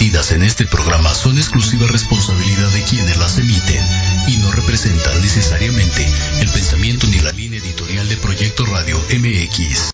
[0.00, 3.84] vertidas en este programa son exclusiva responsabilidad de quienes las emiten
[4.28, 9.92] y no representan necesariamente el pensamiento ni la línea editorial de Proyecto Radio MX.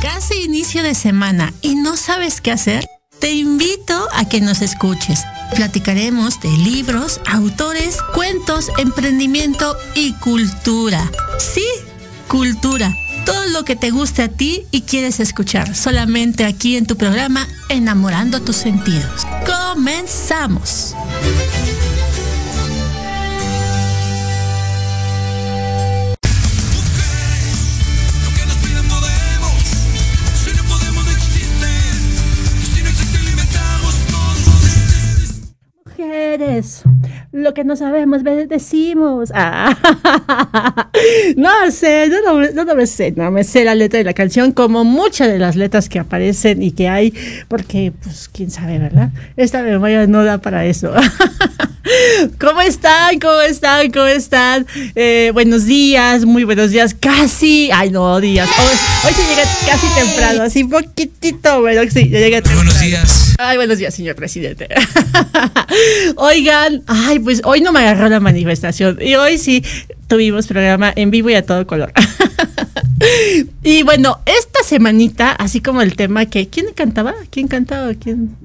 [0.00, 2.86] Casi inicio de semana y no sabes qué hacer.
[3.18, 5.24] Te invito a que nos escuches.
[5.56, 11.10] Platicaremos de libros, autores, cuentos, emprendimiento y cultura.
[11.40, 11.66] Sí,
[12.28, 12.94] cultura.
[13.28, 17.46] Todo lo que te guste a ti y quieres escuchar solamente aquí en tu programa
[17.68, 19.26] Enamorando tus sentidos.
[19.44, 20.94] Comenzamos.
[36.28, 36.82] Mujeres,
[37.32, 39.32] lo que no sabemos decimos.
[39.34, 39.74] Ah,
[41.36, 44.12] no sé, yo no, yo no me sé, no me sé la letra de la
[44.12, 47.14] canción como muchas de las letras que aparecen y que hay,
[47.48, 49.08] porque pues quién sabe, ¿verdad?
[49.38, 50.92] Esta memoria no da para eso.
[52.40, 53.18] ¿Cómo están?
[53.18, 53.90] ¿Cómo están?
[53.90, 54.66] ¿Cómo están?
[54.94, 58.48] Eh, buenos días, muy buenos días, casi, ay no, días.
[58.48, 58.76] Hoy,
[59.06, 62.64] hoy se llega casi temprano, así poquitito, pero sí, ya llega temprano.
[62.64, 63.34] Buenos días.
[63.38, 64.68] Ay, buenos días, señor presidente.
[66.16, 69.64] Oigan, ay, pues hoy no me agarró la manifestación y hoy sí
[70.06, 71.92] tuvimos programa en vivo y a todo color.
[73.62, 77.14] y bueno, esta semanita, así como el tema que, ¿quién cantaba?
[77.30, 77.94] ¿Quién cantaba?
[77.94, 78.36] ¿Quién?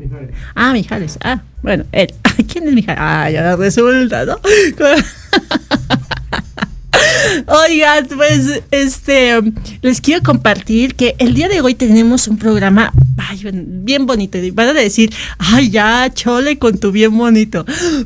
[0.56, 1.18] Ah, Mijares.
[1.24, 2.14] Ah, bueno, él.
[2.52, 3.02] ¿Quién es Mijares?
[3.02, 4.40] Ah, ya resulta, ¿no?
[7.48, 9.40] Oigan, pues este
[9.82, 14.38] les quiero compartir que el día de hoy tenemos un programa ay, bien bonito.
[14.38, 17.66] Y Van a decir, ay, ya, chole con tu bien bonito.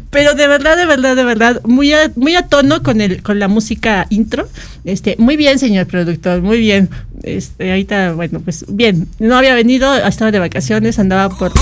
[0.10, 3.40] Pero de verdad, de verdad, de verdad, muy a, muy a tono con el, con
[3.40, 4.48] la música intro.
[4.86, 6.90] Este, muy bien, señor productor, muy bien.
[7.24, 9.08] Este, ahorita, bueno, pues bien.
[9.20, 11.52] No había venido, estaba de vacaciones, andaba por.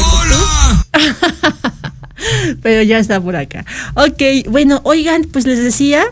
[2.61, 3.65] Pero ya está por acá.
[3.95, 6.05] Ok, bueno, oigan, pues les decía.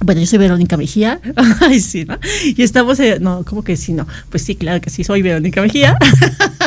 [0.00, 1.20] Bueno, yo soy Verónica Mejía.
[1.60, 2.18] Ay, sí, ¿no?
[2.44, 4.06] Y estamos, en- no, ¿cómo que sí, no?
[4.30, 5.98] Pues sí, claro que sí, soy Verónica Mejía.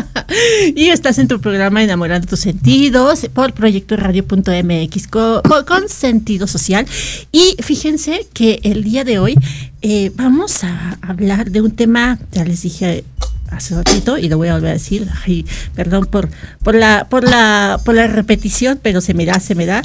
[0.76, 6.86] y estás en tu programa Enamorando tus sentidos por Proyecto Radio.mx con, con sentido social.
[7.32, 9.36] Y fíjense que el día de hoy
[9.82, 13.04] eh, vamos a hablar de un tema, ya les dije
[13.52, 15.46] hace ratito y lo voy a volver a decir, ay,
[15.76, 16.30] perdón por,
[16.64, 19.82] por la, por la, por la repetición, pero se me da, se me da.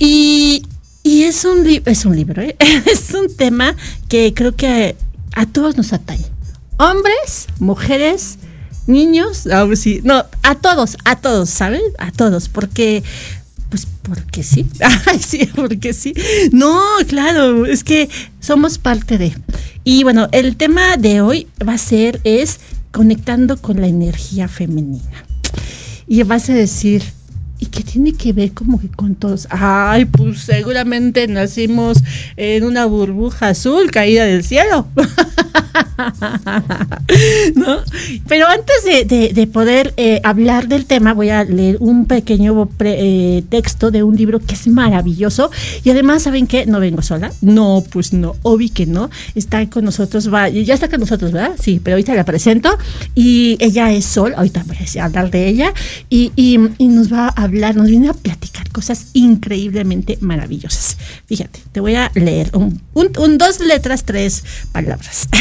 [0.00, 0.62] Y,
[1.04, 2.56] y es un es un libro, ¿eh?
[2.90, 3.76] es un tema
[4.08, 4.96] que creo que
[5.34, 6.24] a, todos nos atañe.
[6.78, 8.38] Hombres, mujeres,
[8.88, 11.82] niños, ah, pues sí, no, a todos, a todos, ¿saben?
[11.98, 13.04] A todos, porque
[13.68, 14.66] pues porque sí.
[15.06, 16.14] Ay, sí, porque sí.
[16.52, 18.08] No, claro, es que
[18.40, 19.36] somos parte de.
[19.84, 22.60] Y bueno, el tema de hoy va a ser es
[22.92, 25.24] conectando con la energía femenina.
[26.06, 27.02] Y vas a decir,
[27.58, 29.46] ¿y qué tiene que ver como que con todos?
[29.50, 31.98] Ay, pues seguramente nacimos
[32.36, 34.86] en una burbuja azul caída del cielo.
[37.54, 37.78] ¿No?
[38.28, 42.66] Pero antes de, de- de poder eh, hablar del tema, voy a leer un pequeño
[42.66, 42.96] pre-
[43.38, 45.50] eh, texto de un libro que es maravilloso.
[45.84, 46.66] Y además, ¿saben qué?
[46.66, 47.32] No vengo sola.
[47.40, 49.10] No, pues no, obvio que no.
[49.34, 51.52] Está con nosotros, va, ya está con nosotros, ¿verdad?
[51.60, 52.76] Sí, pero ahorita la presento.
[53.14, 55.72] Y ella es Sol, ahorita voy a hablar de ella.
[56.10, 60.96] Y, y- y nos va a hablar, nos viene a platicar cosas increíblemente maravillosas.
[61.26, 62.80] Fíjate, te voy a leer un,
[63.38, 65.28] dos letras, tres palabras.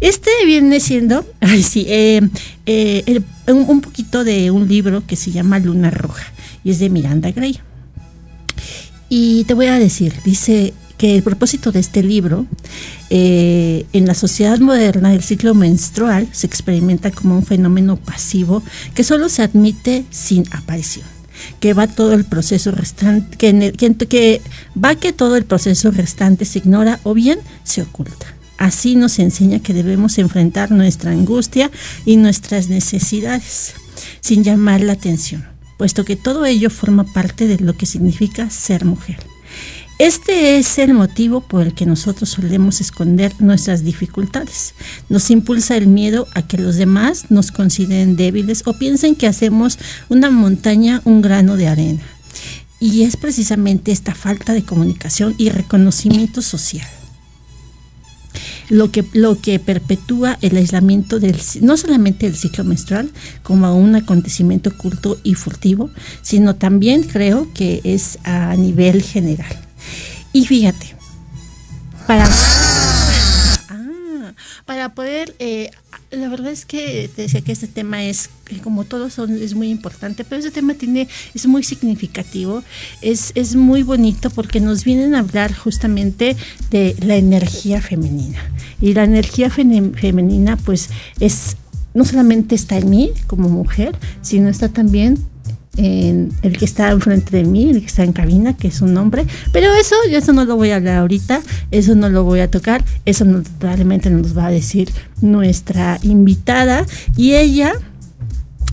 [0.00, 2.22] Este viene siendo, ay sí, eh,
[2.64, 6.24] eh, un, un poquito de un libro que se llama Luna Roja
[6.64, 7.60] y es de Miranda Gray.
[9.10, 12.46] Y te voy a decir, dice que el propósito de este libro,
[13.14, 18.62] eh, en la sociedad moderna, el ciclo menstrual se experimenta como un fenómeno pasivo
[18.94, 21.04] que solo se admite sin aparición
[21.60, 24.40] que va todo el proceso restante, que, que
[24.82, 28.34] va que todo el proceso restante se ignora o bien se oculta.
[28.56, 31.70] Así nos enseña que debemos enfrentar nuestra angustia
[32.06, 33.74] y nuestras necesidades
[34.20, 35.44] sin llamar la atención,
[35.76, 39.31] puesto que todo ello forma parte de lo que significa ser mujer.
[40.02, 44.74] Este es el motivo por el que nosotros solemos esconder nuestras dificultades.
[45.08, 49.78] Nos impulsa el miedo a que los demás nos consideren débiles o piensen que hacemos
[50.08, 52.02] una montaña un grano de arena.
[52.80, 56.88] Y es precisamente esta falta de comunicación y reconocimiento social
[58.68, 63.08] lo que, lo que perpetúa el aislamiento del, no solamente del ciclo menstrual
[63.44, 65.90] como un acontecimiento oculto y furtivo,
[66.22, 69.61] sino también creo que es a nivel general.
[70.32, 70.94] Y fíjate,
[72.06, 72.26] para,
[73.68, 74.32] Ah,
[74.66, 75.70] para poder, eh,
[76.10, 79.54] la verdad es que te decía que este tema es, eh, como todos son, es
[79.54, 82.62] muy importante, pero este tema tiene, es muy significativo,
[83.00, 86.36] es, es muy bonito porque nos vienen a hablar justamente
[86.70, 88.38] de la energía femenina.
[88.80, 91.56] Y la energía femenina, pues, es,
[91.94, 95.31] no solamente está en mí como mujer, sino está también
[95.76, 98.96] en el que está enfrente de mí, el que está en cabina, que es un
[98.96, 99.24] hombre.
[99.52, 102.84] Pero eso, eso no lo voy a hablar ahorita, eso no lo voy a tocar,
[103.06, 106.86] eso no, nos va a decir nuestra invitada.
[107.16, 107.72] Y ella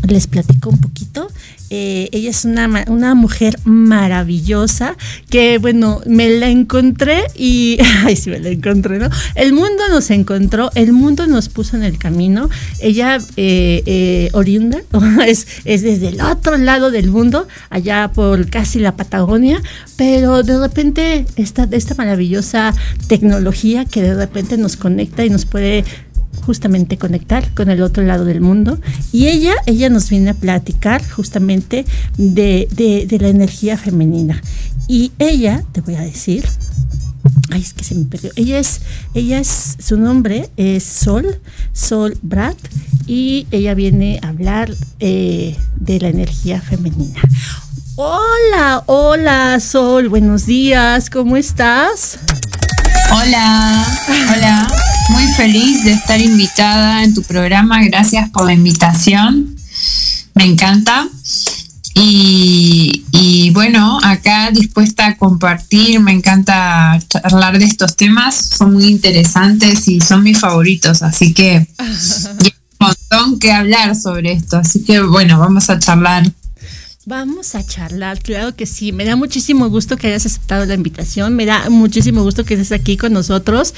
[0.07, 1.27] les platico un poquito.
[1.71, 4.97] Eh, ella es una, una mujer maravillosa
[5.29, 9.09] que, bueno, me la encontré y, ay, sí, me la encontré, ¿no?
[9.35, 12.49] El mundo nos encontró, el mundo nos puso en el camino.
[12.79, 14.81] Ella, eh, eh, oriunda,
[15.27, 19.61] es, es desde el otro lado del mundo, allá por casi la Patagonia,
[19.95, 22.73] pero de repente esta, esta maravillosa
[23.07, 25.83] tecnología que de repente nos conecta y nos puede
[26.49, 28.79] justamente conectar con el otro lado del mundo.
[29.11, 31.85] Y ella, ella nos viene a platicar justamente
[32.17, 34.41] de, de- la energía femenina.
[34.87, 36.43] Y ella, te voy a decir,
[37.51, 38.31] ay, es que se me perdió.
[38.35, 38.81] Ella es,
[39.13, 41.39] ella es, su nombre es Sol,
[41.71, 42.55] Sol Brad,
[43.05, 47.21] y ella viene a hablar eh, de la energía femenina.
[47.95, 52.17] Hola, hola Sol, buenos días, ¿cómo estás?
[53.11, 53.85] Hola,
[54.35, 54.67] hola.
[55.39, 57.81] Feliz de estar invitada en tu programa.
[57.85, 59.55] Gracias por la invitación.
[60.35, 61.07] Me encanta.
[61.93, 66.01] Y, y bueno, acá dispuesta a compartir.
[66.01, 68.35] Me encanta charlar de estos temas.
[68.35, 71.03] Son muy interesantes y son mis favoritos.
[71.03, 74.57] Así que hay un montón que hablar sobre esto.
[74.57, 76.29] Así que bueno, vamos a charlar.
[77.09, 78.91] Vamos a charlar, claro que sí.
[78.91, 81.35] Me da muchísimo gusto que hayas aceptado la invitación.
[81.35, 83.73] Me da muchísimo gusto que estés aquí con nosotros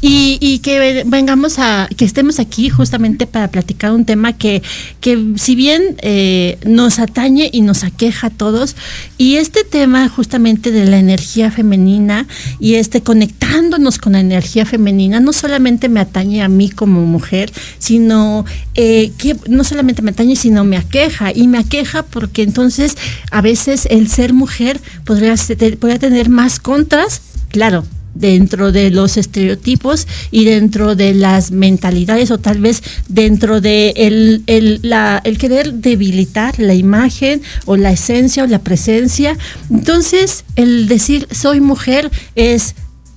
[0.00, 4.62] y, que ve- vengamos a, que estemos aquí justamente para platicar un tema que,
[5.00, 8.76] que si bien eh, nos atañe y nos aqueja a todos,
[9.18, 12.28] y este tema justamente de la energía femenina
[12.60, 17.50] y este conectándonos con la energía femenina, no solamente me atañe a mí como mujer,
[17.80, 18.44] sino
[18.76, 21.32] eh, que no solamente me atañe, sino me aqueja.
[21.34, 22.75] Y me aqueja porque entonces
[23.30, 25.34] a veces el ser mujer podría,
[25.98, 32.60] tener más contras, claro, dentro de los estereotipos y dentro de las mentalidades o tal
[32.60, 38.60] vez dentro de el, la- el querer debilitar la imagen o la esencia o la
[38.60, 39.36] presencia.
[39.70, 42.74] Entonces, el decir soy mujer es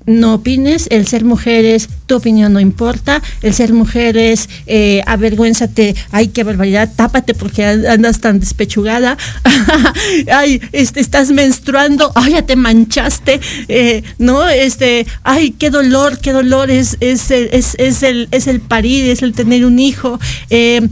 [0.09, 5.01] no opines, el ser mujer es tu opinión no importa, el ser mujer es eh,
[5.05, 9.17] avergüénzate, ay qué barbaridad, tápate porque an- andas tan despechugada,
[10.31, 16.31] ay este, estás menstruando, ay ya te manchaste, eh, no, este, ay qué dolor, qué
[16.31, 20.87] dolor es, es, es, es el, es el parir, es el tener un hijo, eh,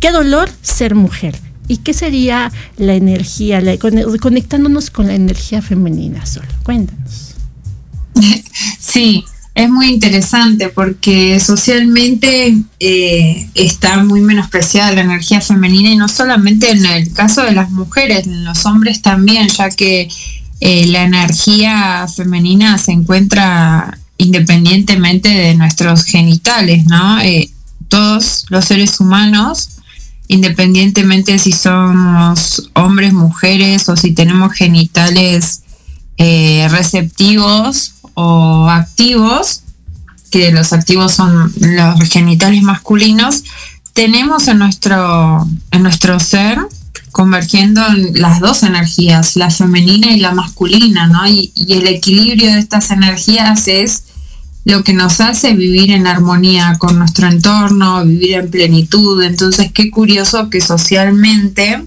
[0.00, 1.34] qué dolor ser mujer.
[1.70, 3.62] ¿Y qué sería la energía,
[4.22, 6.46] conectándonos con la energía femenina solo?
[6.62, 7.27] Cuéntanos.
[8.80, 9.24] Sí,
[9.58, 16.70] es muy interesante porque socialmente eh, está muy menospreciada la energía femenina y no solamente
[16.70, 20.08] en el caso de las mujeres, en los hombres también, ya que
[20.60, 27.18] eh, la energía femenina se encuentra independientemente de nuestros genitales, ¿no?
[27.18, 27.50] Eh,
[27.88, 29.70] todos los seres humanos,
[30.28, 35.62] independientemente si somos hombres, mujeres o si tenemos genitales
[36.16, 39.62] receptivos o activos,
[40.32, 43.44] que los activos son los genitales masculinos,
[43.92, 46.58] tenemos en nuestro, en nuestro ser
[47.12, 51.28] convergiendo en las dos energías, la femenina y la masculina, ¿no?
[51.28, 54.04] Y, y, el equilibrio de estas energías es
[54.64, 59.22] lo que nos hace vivir en armonía con nuestro entorno, vivir en plenitud.
[59.22, 61.84] Entonces, qué curioso que socialmente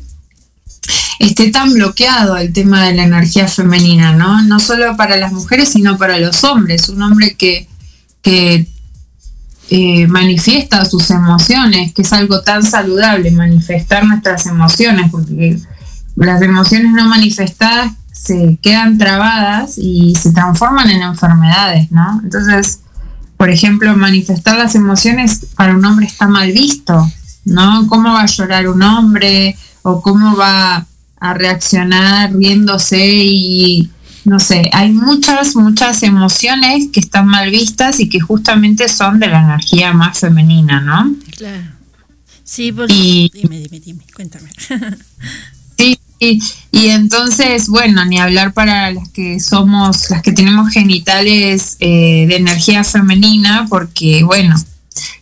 [1.26, 4.42] esté tan bloqueado el tema de la energía femenina, ¿no?
[4.44, 6.90] No solo para las mujeres, sino para los hombres.
[6.90, 7.68] Un hombre que,
[8.22, 8.68] que
[9.70, 15.58] eh, manifiesta sus emociones, que es algo tan saludable, manifestar nuestras emociones, porque
[16.16, 22.20] las emociones no manifestadas se quedan trabadas y se transforman en enfermedades, ¿no?
[22.24, 22.82] Entonces,
[23.38, 27.10] por ejemplo, manifestar las emociones para un hombre está mal visto,
[27.46, 27.88] ¿no?
[27.88, 29.58] ¿Cómo va a llorar un hombre?
[29.82, 30.86] ¿O cómo va
[31.22, 33.90] a reaccionar riéndose y
[34.26, 39.28] no sé, hay muchas, muchas emociones que están mal vistas y que justamente son de
[39.28, 41.16] la energía más femenina, ¿no?
[41.38, 41.64] Claro.
[42.44, 42.94] Sí, porque...
[42.94, 44.50] Y- Dime, dime, dime, cuéntame.
[45.78, 46.40] Sí, y,
[46.72, 52.36] y entonces, bueno, ni hablar para las que somos, las que tenemos genitales eh, de
[52.36, 54.56] energía femenina, porque, bueno,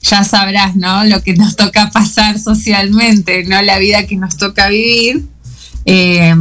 [0.02, 1.06] ya sabrás, ¿no?
[1.06, 3.62] Lo que nos toca pasar socialmente, ¿no?
[3.62, 5.26] La vida que nos toca vivir.
[5.92, 6.36] Eh,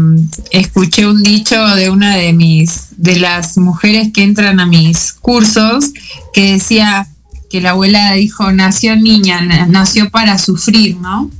[0.51, 5.87] escuché un dicho de una de mis, de las mujeres que entran a mis cursos,
[6.35, 7.07] que decía
[7.49, 11.31] que la abuela dijo, nació niña, na- nació para sufrir, ¿no?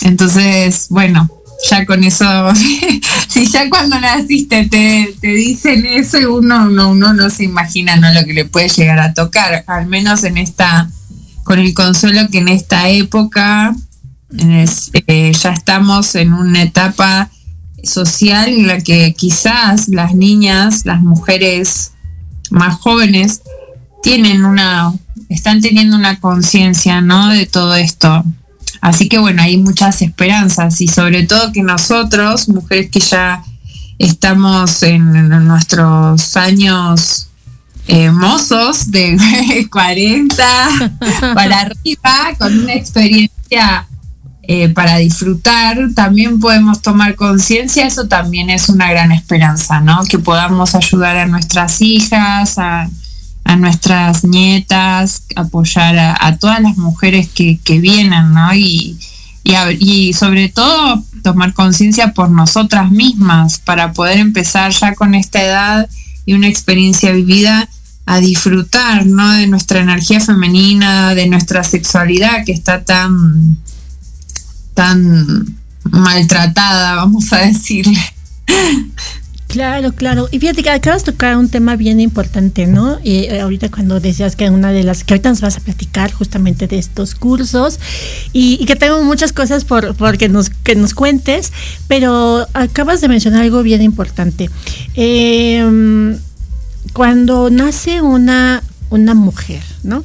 [0.00, 1.30] Entonces, bueno,
[1.70, 2.24] ya con eso,
[3.28, 8.12] si ya cuando naciste te, te dicen eso, uno, uno, uno no se imagina ¿no?
[8.12, 10.90] lo que le puede llegar a tocar, al menos en esta,
[11.44, 13.72] con el consuelo que en esta época
[14.36, 17.30] eh, ya estamos en una etapa
[17.82, 21.92] social en la que quizás las niñas, las mujeres
[22.50, 23.42] más jóvenes,
[24.02, 24.92] tienen una,
[25.28, 27.28] están teniendo una conciencia, ¿no?
[27.28, 28.24] De todo esto.
[28.80, 33.44] Así que bueno, hay muchas esperanzas y sobre todo que nosotros, mujeres que ya
[33.98, 37.28] estamos en, nuestros años
[38.12, 39.16] mozos de
[39.70, 40.44] 40
[41.34, 43.86] para arriba, con una experiencia
[44.44, 50.02] eh, para disfrutar, también podemos tomar conciencia, eso también es una gran esperanza, ¿no?
[50.04, 52.90] Que podamos ayudar a nuestras hijas, a,
[53.44, 58.52] a nuestras nietas, apoyar a, todas las mujeres que, que vienen, ¿no?
[58.52, 58.98] Y,
[59.78, 65.88] y sobre todo tomar conciencia por nosotras mismas para poder empezar ya con esta edad
[66.26, 67.68] y una experiencia vivida
[68.06, 69.30] a disfrutar, ¿no?
[69.32, 73.56] De nuestra energía femenina, de nuestra sexualidad que está tan
[74.74, 77.98] tan maltratada, vamos a decirle.
[79.52, 80.28] Claro, claro.
[80.32, 82.98] Y fíjate que acabas de tocar un tema bien importante, ¿no?
[83.04, 86.10] Y eh, ahorita cuando decías que una de las que ahorita nos vas a platicar
[86.10, 87.78] justamente de estos cursos
[88.32, 91.52] y, que tengo muchas cosas por, que nos que nos cuentes,
[91.86, 94.48] pero acabas de mencionar algo bien importante.
[94.94, 96.18] Eh,
[96.94, 100.02] cuando nace una una mujer, ¿no?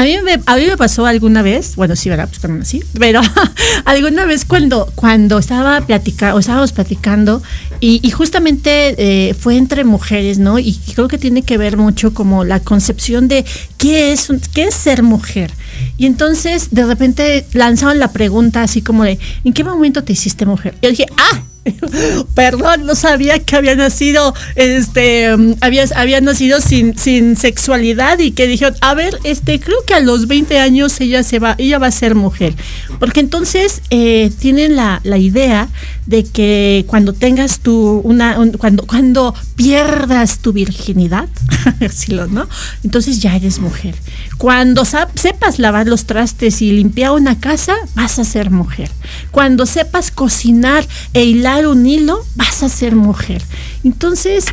[0.00, 2.26] A mí, me, a mí me pasó alguna vez, bueno, sí, ¿verdad?
[2.26, 3.20] Pues cuando nací, pero
[3.84, 7.42] alguna vez cuando, cuando estaba platicando, estábamos platicando,
[7.80, 10.58] y, justamente eh, fue entre mujeres, ¿no?
[10.58, 13.44] Y creo que tiene que ver mucho como la concepción de
[13.76, 15.52] qué es, qué es ser mujer.
[15.98, 20.46] Y entonces, de repente, lanzaban la pregunta así como de, ¿en qué momento te hiciste
[20.46, 20.76] mujer?
[20.80, 21.42] Y yo dije, ¡ah!
[22.34, 28.32] Perdón, no sabía que había nacido, este, mm, había, había nacido sin, sin sexualidad y
[28.32, 31.78] que dijeron, a ver, este, creo que a los 20 años ella se va, ella
[31.78, 32.54] va a ser mujer.
[32.98, 35.68] Porque entonces eh, tienen la, la idea
[36.06, 41.28] de que cuando tengas tu, una, un- cuando, cuando pierdas tu virginidad,
[42.30, 42.48] ¿no?
[42.84, 43.94] Entonces ya eres mujer.
[44.38, 48.90] Cuando sepas lavar los trastes y limpiar una casa, vas a ser mujer.
[49.30, 53.42] Cuando sepas cocinar e hilar un hilo, vas a ser mujer.
[53.84, 54.46] Entonces,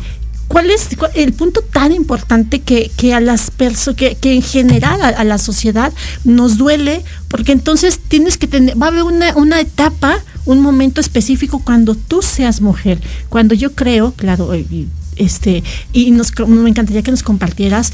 [0.48, 5.00] ¿cuál es el punto tan importante que, que a las personas, que, que en general
[5.02, 5.92] a, a la sociedad
[6.24, 7.04] nos duele?
[7.28, 11.94] Porque entonces tienes que tener, va a haber una, una etapa, un momento específico cuando
[11.94, 13.00] tú seas mujer.
[13.28, 14.50] Cuando yo creo, claro,
[15.16, 17.92] este, y nos, me encantaría que nos compartieras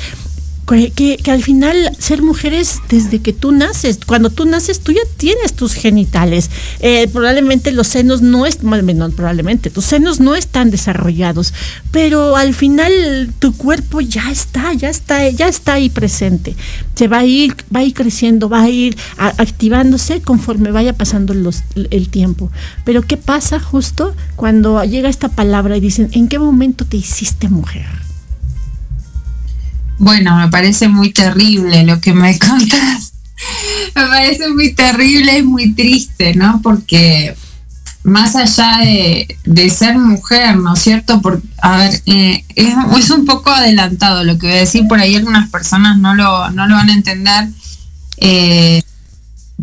[0.67, 5.53] que, al final ser mujeres desde que tú naces, cuando tú naces tú ya tienes
[5.55, 6.51] tus genitales.
[6.81, 11.53] Eh, probablemente los senos no es, no, probablemente tus senos no están desarrollados,
[11.91, 16.57] pero al final tu cuerpo ya está, ya está, ya está ahí presente.
[16.95, 21.35] Se va a ir, va a ir creciendo, va a ir activándose conforme vaya pasando
[21.35, 22.51] el tiempo.
[22.85, 27.49] Pero ¿qué pasa justo cuando llega esta palabra y dicen, ¿en qué momento te hiciste
[27.49, 28.04] mujer?
[29.99, 33.13] Bueno, me parece muy terrible lo que me contás.
[33.95, 36.61] me parece muy terrible y muy triste, ¿no?
[36.63, 37.35] Porque
[38.05, 41.23] más allá de, de ser mujer, ¿no es cierto?
[41.23, 45.01] Por, a ver, eh, es, es un poco adelantado lo que voy a decir, por
[45.01, 47.49] ahí algunas personas no lo, no lo van a entender,
[48.19, 48.83] eh,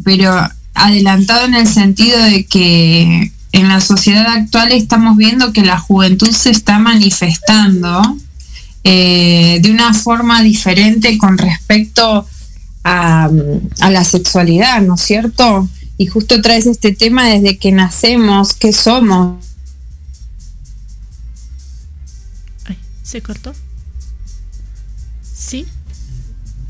[0.04, 0.36] pero
[0.74, 6.32] adelantado en el sentido de que en la sociedad actual estamos viendo que la juventud
[6.32, 8.18] se está manifestando
[8.84, 12.26] eh, de una forma diferente con respecto
[12.84, 13.30] a,
[13.90, 15.70] la sexualidad, ¿no es cierto?
[15.98, 19.46] Y justo traes este tema desde que nacemos, ¿qué somos?
[22.66, 23.54] Ay, ¿Se cortó?
[25.22, 25.66] Sí.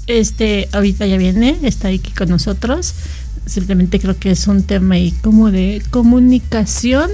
[0.07, 2.93] Este, ahorita ya viene, está aquí con nosotros.
[3.45, 7.09] Simplemente creo que es un tema ahí como de comunicación,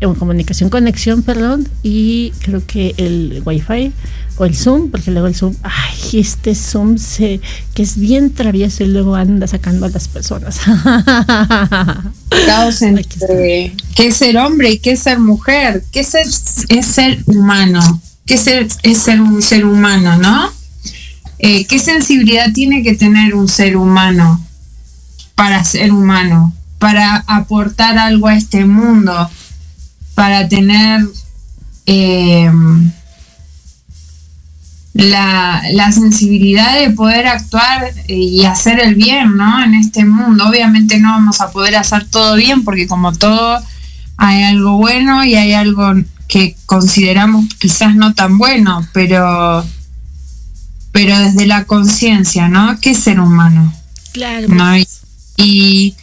[0.00, 3.92] eh, comunicación, conexión, perdón, y creo que el wifi
[4.36, 7.40] o el Zoom, porque luego el Zoom, ay, este Zoom se,
[7.74, 10.60] que es bien travieso y luego anda sacando a las personas.
[12.46, 16.26] Caos entre qué es ser hombre y qué es ser mujer, qué es ser,
[16.68, 20.52] es ser humano, qué es ser, es ser un ser humano, ¿no?
[21.38, 24.42] Eh, ¿Qué sensibilidad tiene que tener un ser humano
[25.34, 29.30] para ser humano, para aportar algo a este mundo,
[30.16, 31.06] para tener
[31.84, 32.50] eh,
[34.94, 39.62] la, la sensibilidad de poder actuar y hacer el bien, ¿no?
[39.62, 40.48] En este mundo.
[40.48, 43.62] Obviamente no vamos a poder hacer todo bien porque como todo
[44.16, 45.92] hay algo bueno y hay algo
[46.28, 49.64] que consideramos quizás no tan bueno, pero
[50.92, 52.80] pero desde la conciencia, ¿no?
[52.80, 53.70] ¿Qué es ser humano?
[54.14, 54.48] claro.
[54.48, 54.88] No, y,
[55.36, 55.94] y,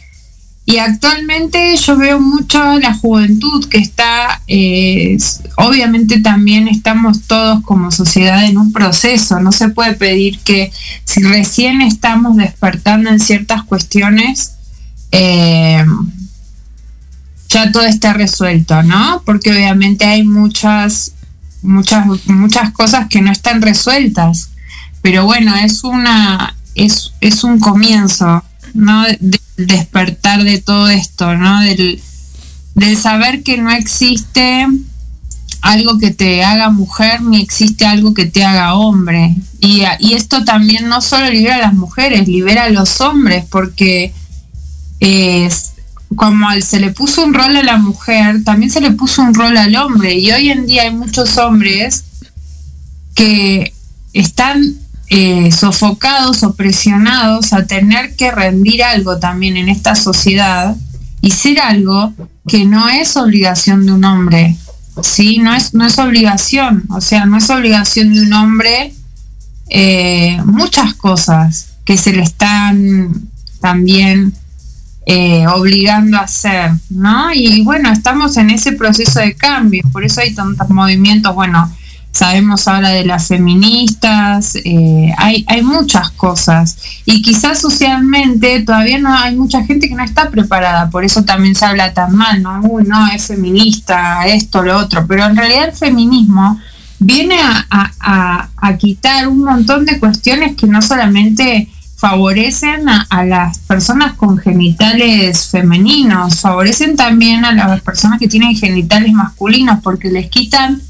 [0.66, 5.18] y actualmente yo veo mucho la juventud que está, eh,
[5.58, 10.72] obviamente también estamos todos como sociedad en un proceso, no se puede pedir que
[11.04, 14.54] si recién estamos despertando en ciertas cuestiones,
[15.12, 15.84] eh,
[17.50, 19.22] ya todo está resuelto, ¿no?
[19.24, 21.12] Porque obviamente hay muchas,
[21.62, 24.50] muchas, muchas cosas que no están resueltas.
[25.02, 28.42] Pero bueno, es una, es, es un comienzo,
[28.74, 29.04] ¿no?
[29.04, 31.60] De- del despertar de todo esto, ¿no?
[31.60, 32.00] Del,
[32.74, 34.66] del saber que no existe
[35.62, 39.34] algo que te haga mujer ni existe algo que te haga hombre.
[39.60, 44.12] Y, y esto también no solo libera a las mujeres, libera a los hombres, porque
[45.00, 45.72] es,
[46.16, 49.56] como se le puso un rol a la mujer, también se le puso un rol
[49.56, 50.18] al hombre.
[50.18, 52.04] Y hoy en día hay muchos hombres
[53.14, 53.72] que
[54.12, 54.74] están
[55.08, 60.76] eh, sofocados o presionados a tener que rendir algo también en esta sociedad
[61.20, 62.12] y ser algo
[62.46, 64.56] que no es obligación de un hombre,
[65.02, 65.38] ¿sí?
[65.38, 68.94] No es, no es obligación, o sea, no es obligación de un hombre
[69.70, 73.28] eh, muchas cosas que se le están
[73.60, 74.34] también
[75.06, 77.32] eh, obligando a hacer, ¿no?
[77.32, 81.70] Y bueno, estamos en ese proceso de cambio, por eso hay tantos movimientos, bueno,
[82.14, 89.12] sabemos ahora de las feministas, eh, hay, hay muchas cosas y quizás socialmente todavía no
[89.12, 92.60] hay mucha gente que no está preparada, por eso también se habla tan mal, ¿no?
[92.62, 96.60] Uy, no, es feminista, esto, lo otro, pero en realidad el feminismo
[97.00, 97.66] viene a,
[98.00, 104.38] a- a- quitar un montón de cuestiones que no solamente favorecen a las personas con
[104.38, 110.80] genitales femeninos, favorecen también a las personas que tienen genitales masculinos porque les quitan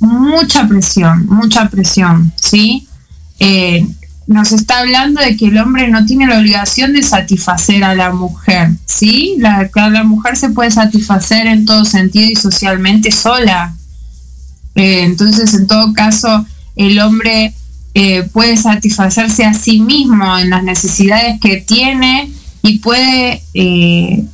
[0.00, 2.88] mucha presión, mucha presión, ¿sí?
[3.38, 3.86] Eh,
[4.26, 8.10] nos está hablando de que el hombre no tiene la obligación de satisfacer a la
[8.12, 9.36] mujer, ¿sí?
[9.38, 13.74] La, la mujer se puede satisfacer en todo sentido y socialmente sola.
[14.76, 17.54] Eh, entonces, en todo caso, el hombre
[17.94, 22.30] eh, puede satisfacerse a sí mismo en las necesidades que tiene
[22.62, 24.28] y puede pu-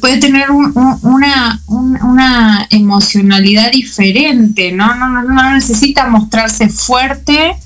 [0.00, 4.94] puede tener un- un- una, un- una emocionalidad diferente, ¿no?
[4.94, 7.56] No, no, no necesita mostrarse fuerte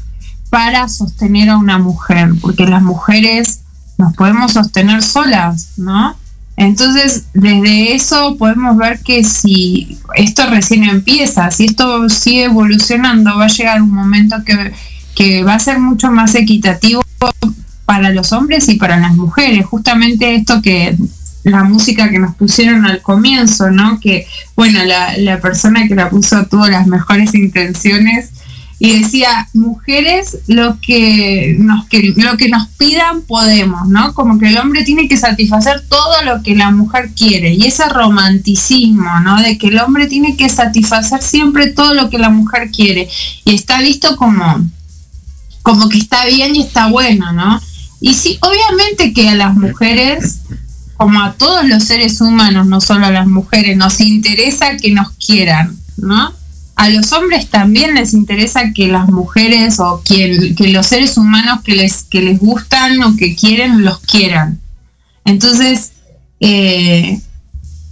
[0.50, 3.60] para sostener a una mujer, porque las mujeres
[3.98, 6.16] nos podemos sostener solas, ¿no?
[6.56, 13.44] Entonces, desde eso podemos ver que si esto recién empieza, si esto sigue evolucionando, va
[13.46, 14.72] a llegar un momento que,
[15.14, 17.02] que va a ser mucho más equitativo
[17.86, 19.64] para los hombres y para las mujeres.
[19.66, 20.96] Justamente esto que
[21.44, 23.98] la música que nos pusieron al comienzo, ¿no?
[24.00, 24.26] Que,
[24.56, 28.30] bueno, la, la persona que la puso tuvo las mejores intenciones
[28.82, 34.14] y decía, mujeres, lo que, nos, que, lo que nos pidan podemos, ¿no?
[34.14, 37.52] Como que el hombre tiene que satisfacer todo lo que la mujer quiere.
[37.52, 39.42] Y ese romanticismo, ¿no?
[39.42, 43.06] De que el hombre tiene que satisfacer siempre todo lo que la mujer quiere.
[43.44, 44.66] Y está visto como,
[45.60, 47.60] como que está bien y está bueno, ¿no?
[48.00, 50.38] Y sí, obviamente que a las mujeres,
[51.00, 55.12] como a todos los seres humanos, no solo a las mujeres, nos interesa que nos
[55.12, 56.34] quieran, ¿no?
[56.76, 61.74] a los hombres también les interesa que las mujeres o que, los seres humanos que
[61.74, 64.60] les, que les gustan o que quieren los quieran.
[65.24, 65.92] Entonces,
[66.40, 67.18] eh,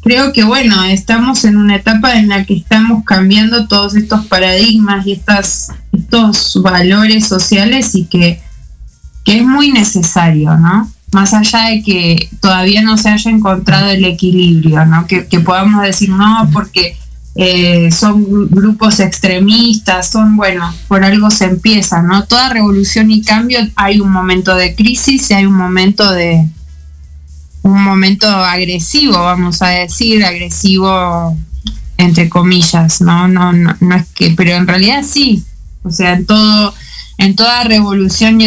[0.03, 5.07] creo que bueno, estamos en una etapa en la que estamos cambiando todos estos paradigmas
[5.07, 8.43] y estas, estos valores sociales y que,
[9.25, 10.93] que es muy necesario, ¿no?
[11.13, 15.07] Más allá de que todavía no se haya encontrado el equilibrio, ¿no?
[15.07, 16.97] Que, que podamos decir, no, porque
[17.35, 22.25] eh, son grupos extremistas, son, bueno, por algo se empieza, ¿no?
[22.25, 26.47] Toda revolución y cambio hay un momento de crisis y hay un momento de,
[27.63, 31.37] un momento agresivo, vamos a decir, agresivo
[31.97, 33.29] entre comillas, ¿no?
[33.29, 35.45] No, no, no es que, pero en realidad sí,
[35.83, 36.75] o sea, en todo,
[37.19, 38.41] en toda revolución,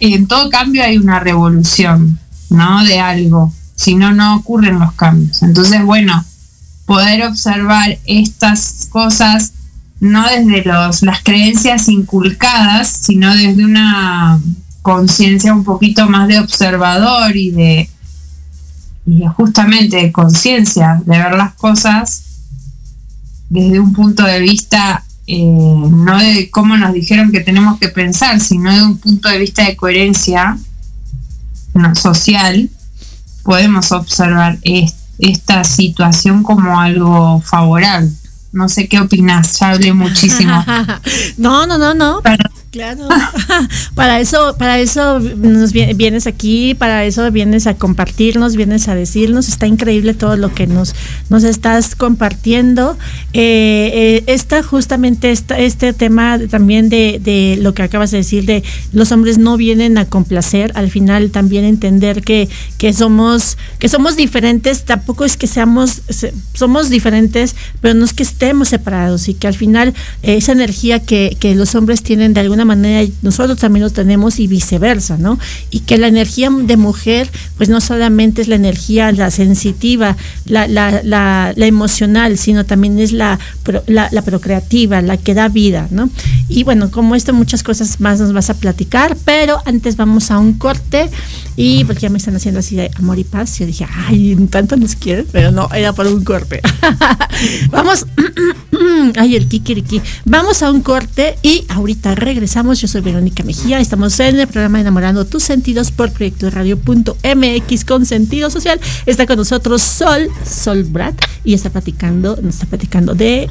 [0.00, 2.18] en todo cambio hay una revolución,
[2.50, 2.84] ¿no?
[2.84, 5.42] De algo, si no, no ocurren los cambios.
[5.42, 6.24] Entonces, bueno,
[6.86, 9.52] poder observar estas cosas
[10.00, 14.40] no desde los, las creencias inculcadas, sino desde una
[14.82, 17.90] conciencia un poquito más de observador y de,
[19.06, 22.22] y justamente de conciencia, de ver las cosas
[23.48, 28.40] desde un punto de vista eh, no de cómo nos dijeron que tenemos que pensar,
[28.40, 30.58] sino de un punto de vista de coherencia
[31.72, 32.70] no, social,
[33.42, 34.58] podemos observar
[35.18, 38.10] esta situación como algo favorable.
[38.52, 40.64] No sé qué opinas, ya hablé muchísimo.
[41.36, 42.20] no, no, no, no.
[42.74, 43.06] Claro.
[43.94, 49.46] para eso, para eso nos vienes aquí, para eso vienes a compartirnos, vienes a decirnos.
[49.46, 50.92] Está increíble todo lo que nos,
[51.30, 52.98] nos estás compartiendo.
[53.32, 58.44] Eh, eh, está justamente esta, este tema también de, de, lo que acabas de decir,
[58.44, 60.72] de los hombres no vienen a complacer.
[60.74, 64.84] Al final también entender que, que somos, que somos diferentes.
[64.84, 66.02] Tampoco es que seamos,
[66.54, 70.98] somos diferentes, pero no es que estemos separados y que al final eh, esa energía
[70.98, 75.38] que, que los hombres tienen de alguna manera nosotros también lo tenemos y viceversa, ¿no?
[75.70, 80.66] Y que la energía de mujer, pues no solamente es la energía, la sensitiva, la,
[80.66, 83.38] la, la, emocional, sino también es la,
[83.86, 86.10] la, la, procreativa, la que da vida, ¿no?
[86.48, 90.38] Y bueno, como esto, muchas cosas más nos vas a platicar, pero antes vamos a
[90.38, 91.10] un corte
[91.56, 94.76] y porque ya me están haciendo así de amor y paz, yo dije, ay, tanto
[94.76, 96.60] nos quieren, pero no, era por un corte.
[97.70, 98.06] vamos,
[99.16, 100.00] ay, el kikiriki.
[100.24, 103.80] Vamos a un corte y ahorita regresamos yo soy Verónica Mejía.
[103.80, 108.80] Estamos en el programa Enamorando tus sentidos por proyecto radio.mx con sentido social.
[109.06, 113.50] Está con nosotros Sol, Sol Brad, y está platicando, nos está platicando de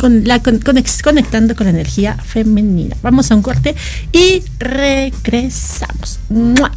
[0.00, 2.96] con la con, conectando con la energía femenina.
[3.02, 3.76] Vamos a un corte
[4.10, 6.18] y regresamos.
[6.28, 6.72] ¡Mua!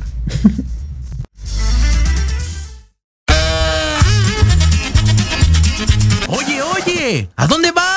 [6.28, 7.97] Oye, oye, ¿a dónde vas?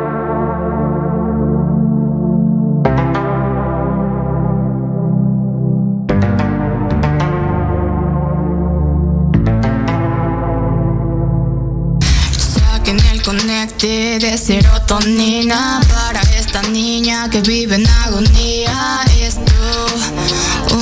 [14.11, 19.01] Conecte de serotonina para esta niña que vive en agonía.
[19.21, 19.41] Esto,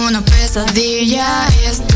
[0.07, 1.95] una pesadilla, esto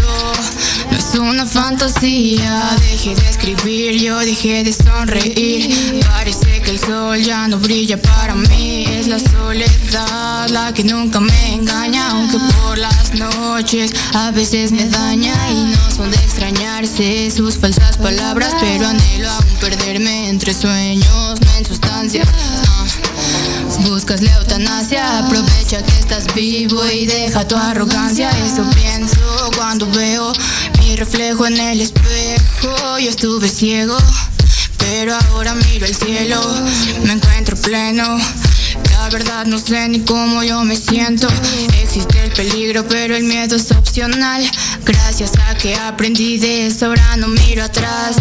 [1.19, 2.75] una fantasía.
[2.79, 6.03] Dejé de escribir, yo dejé de sonreír.
[6.09, 8.85] Parece que el sol ya no brilla para mí.
[8.87, 14.87] Es la soledad la que nunca me engaña, aunque por las noches a veces me
[14.89, 21.41] daña y no son de extrañarse sus falsas palabras, pero anhelo aún perderme entre sueños,
[21.41, 22.27] no en sustancias.
[22.27, 23.02] No.
[23.81, 28.29] Buscas la eutanasia, aprovecha que estás vivo y deja tu arrogancia.
[28.45, 29.17] Eso pienso
[29.55, 30.31] cuando veo
[30.79, 32.99] mi reflejo en el espejo.
[32.99, 33.97] Yo estuve ciego,
[34.77, 36.41] pero ahora miro el cielo,
[37.03, 38.17] me encuentro pleno.
[38.91, 41.27] La verdad no sé ni cómo yo me siento.
[41.81, 44.49] Existe el peligro, pero el miedo es opcional.
[44.85, 48.17] Gracias a que aprendí de eso, ahora no miro atrás.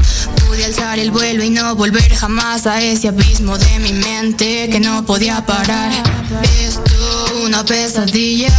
[0.46, 4.78] Pude alzar el vuelo y no volver jamás a ese abismo de mi mente que
[4.78, 5.90] no podía parar.
[6.60, 8.54] Esto, una pesadilla.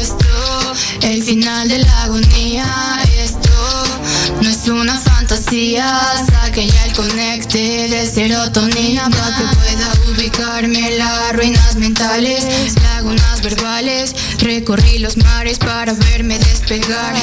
[0.00, 2.66] Esto, el final de la agonía.
[3.18, 3.50] Esto,
[4.40, 5.21] no es una fantasía.
[5.34, 12.44] Saque ya el conecte de serotonina para que pueda ubicarme las ruinas mentales,
[12.82, 14.14] lagunas verbales.
[14.40, 17.14] Recorrí los mares para verme despegar.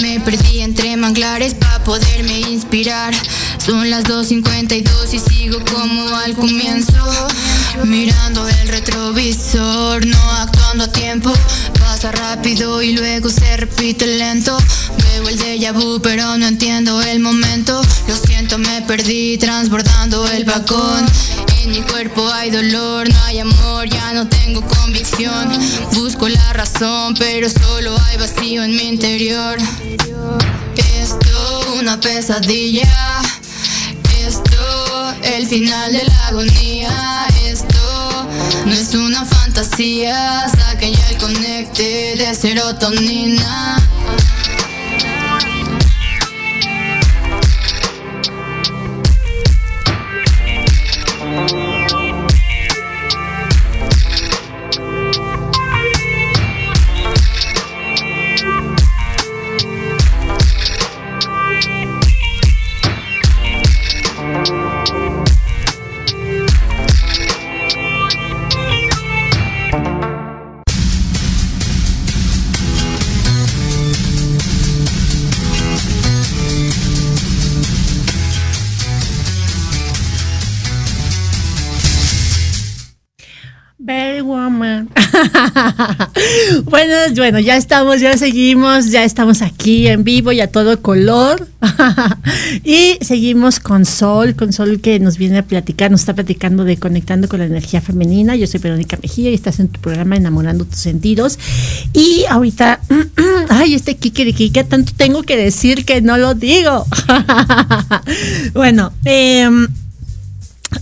[0.00, 3.14] Me perdí entre manglares para poderme inspirar.
[3.58, 6.92] Son las 2.52 y sigo como al comienzo.
[7.84, 11.30] Mirando el retrovisor, no actuando a tiempo.
[11.78, 14.56] Pasa rápido y luego se repite lento.
[14.96, 17.57] Veo el déjà vu, pero no entiendo el momento.
[17.58, 21.04] Lo siento, me perdí transbordando el vagón.
[21.60, 25.48] En mi cuerpo hay dolor, no hay amor, ya no tengo convicción.
[25.92, 29.58] Busco la razón, pero solo hay vacío en mi interior.
[31.00, 32.88] Esto, una pesadilla.
[34.24, 37.26] Esto, el final de la agonía.
[37.44, 38.28] Esto,
[38.66, 40.48] no es una fantasía.
[40.48, 43.82] Saquen ya el conecte de serotonina.
[87.16, 91.48] Bueno, ya estamos, ya seguimos, ya estamos aquí en vivo y a todo color.
[92.64, 96.76] y seguimos con Sol, con Sol que nos viene a platicar, nos está platicando de
[96.76, 98.36] conectando con la energía femenina.
[98.36, 101.38] Yo soy Verónica Mejía y estás en tu programa Enamorando tus sentidos.
[101.92, 102.80] Y ahorita,
[103.48, 106.86] ay, este Kikiriki, ¿qué tanto tengo que decir que no lo digo?
[108.54, 109.48] bueno, eh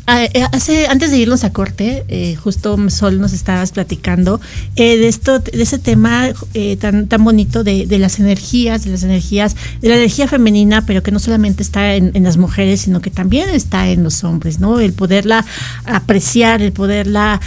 [0.07, 4.41] Hace, antes de irnos a corte, eh, justo Sol nos estabas platicando
[4.75, 8.91] eh, de esto, de ese tema eh, tan, tan bonito de, de, las energías, de
[8.91, 12.81] las energías, de la energía femenina, pero que no solamente está en, en, las mujeres,
[12.81, 14.81] sino que también está en los hombres, ¿no?
[14.81, 15.45] El poderla
[15.85, 17.41] apreciar, el poderla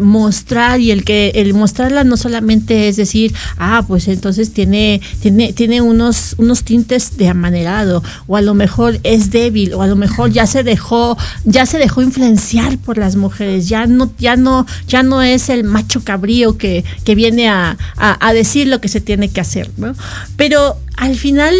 [0.00, 5.52] mostrar y el que el mostrarla no solamente es decir, ah, pues entonces tiene, tiene,
[5.54, 9.96] tiene unos, unos tintes de amanerado, o a lo mejor es débil, o a lo
[9.96, 14.66] mejor ya se dejó, ya se dejó influenciar por las mujeres, ya no, ya no,
[14.88, 18.88] ya no es el macho cabrío que, que viene a, a, a, decir lo que
[18.88, 19.94] se tiene que hacer, ¿no?
[20.36, 21.54] Pero al final,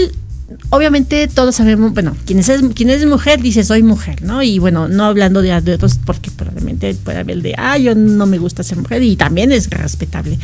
[0.70, 4.42] obviamente todos sabemos, bueno, quien es, quien es mujer dice soy mujer, ¿no?
[4.42, 8.26] Y bueno, no hablando de, de otros, porque probablemente puede haber de, ah, yo no
[8.26, 10.38] me gusta ser mujer y también es respetable.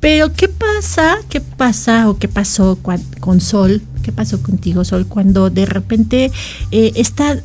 [0.00, 1.18] Pero ¿qué pasa?
[1.28, 3.82] ¿Qué pasa o qué pasó con, con Sol?
[4.02, 6.30] ¿Qué pasó contigo, Sol, cuando de repente
[6.70, 7.40] eh, esta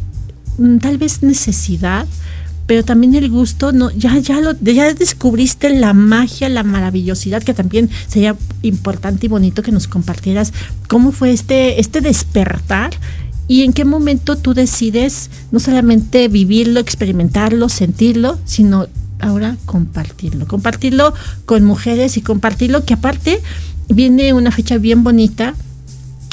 [0.81, 2.05] tal vez necesidad,
[2.65, 7.53] pero también el gusto, no, ya, ya lo, ya descubriste la magia, la maravillosidad, que
[7.53, 10.53] también sería importante y bonito que nos compartieras
[10.87, 12.91] cómo fue este, este despertar
[13.47, 18.87] y en qué momento tú decides no solamente vivirlo, experimentarlo, sentirlo, sino
[19.19, 21.13] ahora compartirlo, compartirlo
[21.45, 23.41] con mujeres y compartirlo que aparte
[23.89, 25.55] viene una fecha bien bonita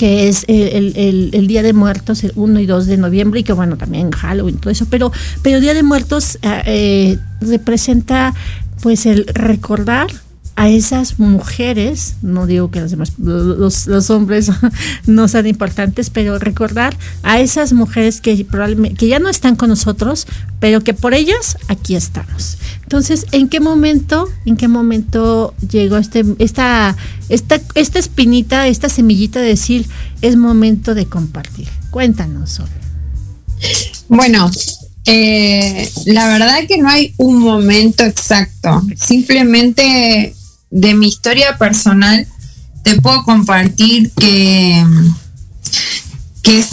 [0.01, 3.43] que es el, el, el, Día de Muertos, el 1 y 2 de noviembre, y
[3.43, 8.33] que bueno, también Halloween, todo eso, pero, pero Día de Muertos eh, representa
[8.81, 10.07] pues el recordar
[10.61, 14.51] a esas mujeres, no digo que los demás, los, hombres
[15.07, 19.71] no sean importantes, pero recordar a esas mujeres que probablemente, que ya no están con
[19.71, 20.27] nosotros,
[20.59, 22.59] pero que por ellas aquí estamos.
[22.83, 26.95] Entonces, ¿en qué momento, en qué momento llegó este, esta,
[27.31, 29.87] esta, esta espinita, esta semillita de decir,
[30.21, 31.69] es momento de compartir?
[31.89, 32.69] Cuéntanos, Sol.
[34.09, 34.51] Bueno,
[35.07, 38.83] eh, la verdad que no hay un momento exacto.
[38.95, 40.35] Simplemente
[40.71, 42.27] de mi historia personal
[42.83, 44.85] te puedo compartir que,
[46.43, 46.69] que, es,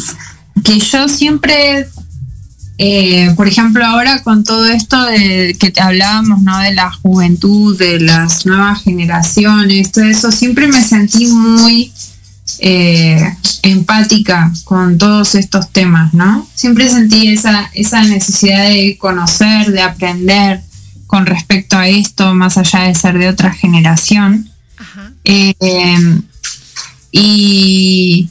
[0.63, 1.87] que yo siempre,
[2.77, 6.57] eh, por ejemplo, ahora con todo esto de que te hablábamos, ¿no?
[6.59, 11.91] De la juventud, de las nuevas generaciones, todo eso, siempre me sentí muy
[12.59, 16.47] eh, empática con todos estos temas, ¿no?
[16.55, 20.63] Siempre sentí esa, esa necesidad de conocer, de aprender,
[21.07, 24.49] con respecto a esto, más allá de ser de otra generación.
[25.23, 25.55] Eh,
[27.11, 28.29] y,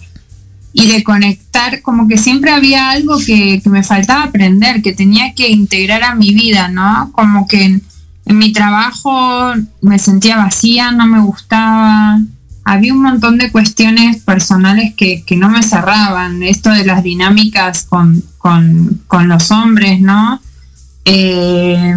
[0.72, 5.34] y de conectar, como que siempre había algo que, que me faltaba aprender, que tenía
[5.34, 7.10] que integrar a mi vida, ¿no?
[7.12, 7.82] Como que en,
[8.26, 12.20] en mi trabajo me sentía vacía, no me gustaba,
[12.64, 17.84] había un montón de cuestiones personales que, que no me cerraban, esto de las dinámicas
[17.84, 20.40] con, con, con los hombres, ¿no?
[21.04, 21.94] Eh,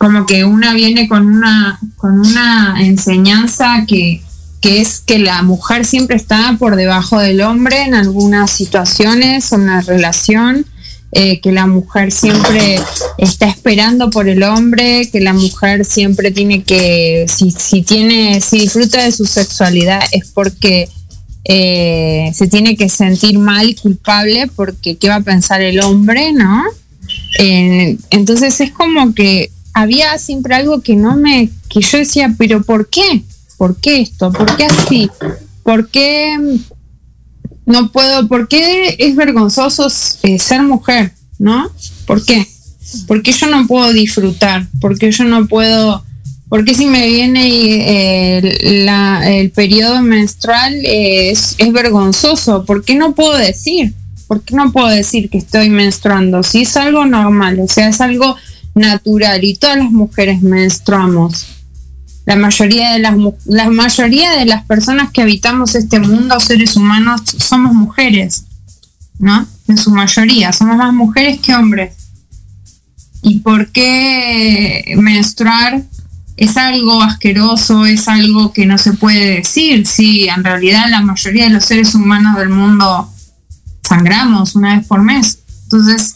[0.00, 4.22] como que una viene con una, con una enseñanza que,
[4.62, 9.60] que es que la mujer siempre está por debajo del hombre en algunas situaciones, en
[9.60, 10.64] una relación,
[11.12, 12.80] eh, que la mujer siempre
[13.18, 18.60] está esperando por el hombre, que la mujer siempre tiene que, si, si tiene, si
[18.60, 20.88] disfruta de su sexualidad es porque
[21.44, 26.64] eh, se tiene que sentir mal, culpable, porque qué va a pensar el hombre, ¿no?
[27.38, 32.62] Eh, entonces es como que había siempre algo que no me, que yo decía, pero
[32.62, 33.22] ¿por qué?
[33.56, 34.32] ¿Por qué esto?
[34.32, 35.10] ¿Por qué así?
[35.62, 36.36] ¿Por qué
[37.66, 38.26] no puedo?
[38.26, 39.88] ¿Por qué es vergonzoso
[40.22, 41.12] eh, ser mujer?
[41.38, 41.70] ¿No?
[42.06, 42.46] ¿Por qué?
[43.06, 44.66] ¿Por qué yo no puedo disfrutar?
[44.80, 46.04] ¿Por qué yo no puedo?
[46.48, 52.64] ¿Por qué si me viene eh, el periodo menstrual eh, es, es vergonzoso?
[52.64, 53.94] ¿Por qué no puedo decir?
[54.26, 56.42] ¿Por qué no puedo decir que estoy menstruando?
[56.42, 58.36] Si es algo normal, o sea, es algo
[58.74, 61.46] natural y todas las mujeres menstruamos.
[62.26, 63.16] La mayoría de las
[63.70, 68.44] mayoría de las personas que habitamos este mundo, seres humanos, somos mujeres,
[69.18, 69.46] ¿no?
[69.68, 71.94] En su mayoría, somos más mujeres que hombres.
[73.22, 75.82] ¿Y por qué menstruar
[76.36, 79.86] es algo asqueroso, es algo que no se puede decir?
[79.86, 83.10] Si en realidad la mayoría de los seres humanos del mundo
[83.82, 85.40] sangramos una vez por mes.
[85.64, 86.14] Entonces,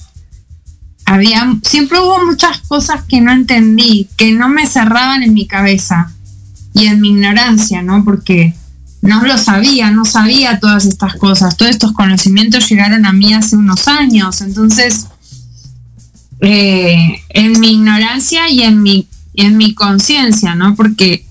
[1.05, 6.13] había, siempre hubo muchas cosas que no entendí, que no me cerraban en mi cabeza
[6.73, 8.05] y en mi ignorancia, ¿no?
[8.05, 8.55] Porque
[9.03, 11.57] no lo sabía, no sabía todas estas cosas.
[11.57, 14.41] Todos estos conocimientos llegaron a mí hace unos años.
[14.41, 15.07] Entonces,
[16.41, 20.75] eh, en mi ignorancia y en mi, en mi conciencia, ¿no?
[20.75, 21.27] Porque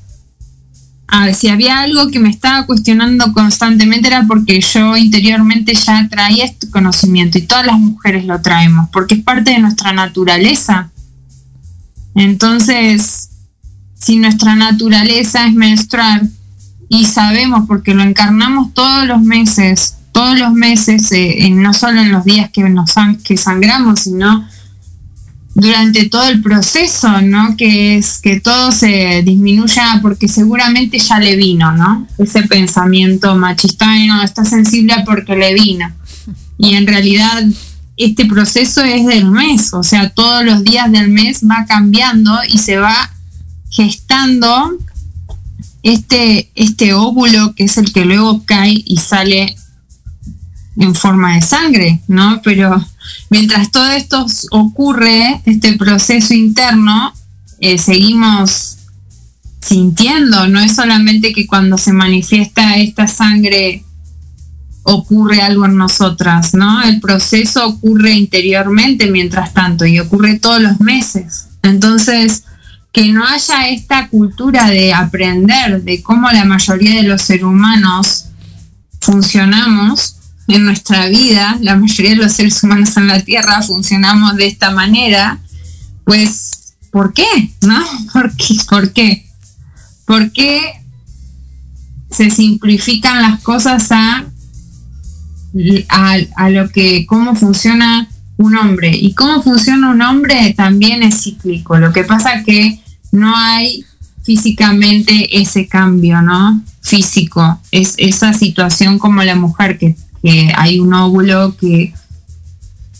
[1.16, 6.07] a ver, si había algo que me estaba cuestionando constantemente era porque yo interiormente ya
[6.09, 10.89] traía este conocimiento y todas las mujeres lo traemos, porque es parte de nuestra naturaleza.
[12.16, 13.30] Entonces,
[13.93, 16.24] si nuestra naturaleza es menstruar
[16.89, 22.11] y sabemos porque lo encarnamos todos los meses, todos los meses, eh, no solo en
[22.11, 22.91] los días que, nos
[23.24, 24.47] que sangramos, sino
[25.56, 27.56] durante todo el proceso, ¿no?
[27.56, 32.08] Que es que todo se disminuya porque seguramente ya le vino, ¿no?
[32.18, 35.91] Ese pensamiento machista, "Ay, no, está sensible porque le vino.
[36.58, 37.43] Y en realidad
[37.97, 42.58] este proceso es del mes, o sea, todos los días del mes va cambiando y
[42.58, 43.12] se va
[43.70, 44.72] gestando
[45.84, 49.56] este, este óvulo que es el que luego cae y sale
[50.78, 52.41] en forma de sangre, ¿no?
[52.43, 52.84] Pero
[53.30, 57.14] mientras todo esto ocurre, este proceso interno,
[57.60, 58.78] eh, seguimos
[59.60, 63.84] sintiendo, no es solamente que cuando se manifiesta esta sangre
[64.84, 66.84] ocurre algo en nosotras, ¿no?
[66.84, 71.47] El proceso ocurre interiormente mientras tanto y ocurre todos los meses.
[71.64, 72.43] Entonces,
[72.91, 78.26] que no haya esta cultura de aprender de cómo la mayoría de los seres humanos
[78.99, 80.18] funcionamos
[80.48, 84.72] en nuestra vida, la mayoría de los seres humanos en la Tierra funcionamos de esta
[84.72, 85.39] manera,
[86.04, 87.52] pues, ¿por qué?
[87.62, 87.80] ¿No?
[88.14, 88.56] ¿Por qué?
[88.70, 89.26] ¿Por qué?
[90.06, 90.62] ¿Por qué
[92.12, 94.26] se simplifican las cosas a,
[96.36, 98.91] a, lo que, cómo funciona un hombre?
[98.96, 101.78] Y cómo funciona un hombre también es cíclico.
[101.78, 102.80] Lo que pasa que
[103.12, 103.86] no hay
[104.24, 106.62] físicamente ese cambio, ¿no?
[106.82, 107.60] Físico.
[107.72, 111.94] Es esa situación como la mujer, que, que hay un óvulo que,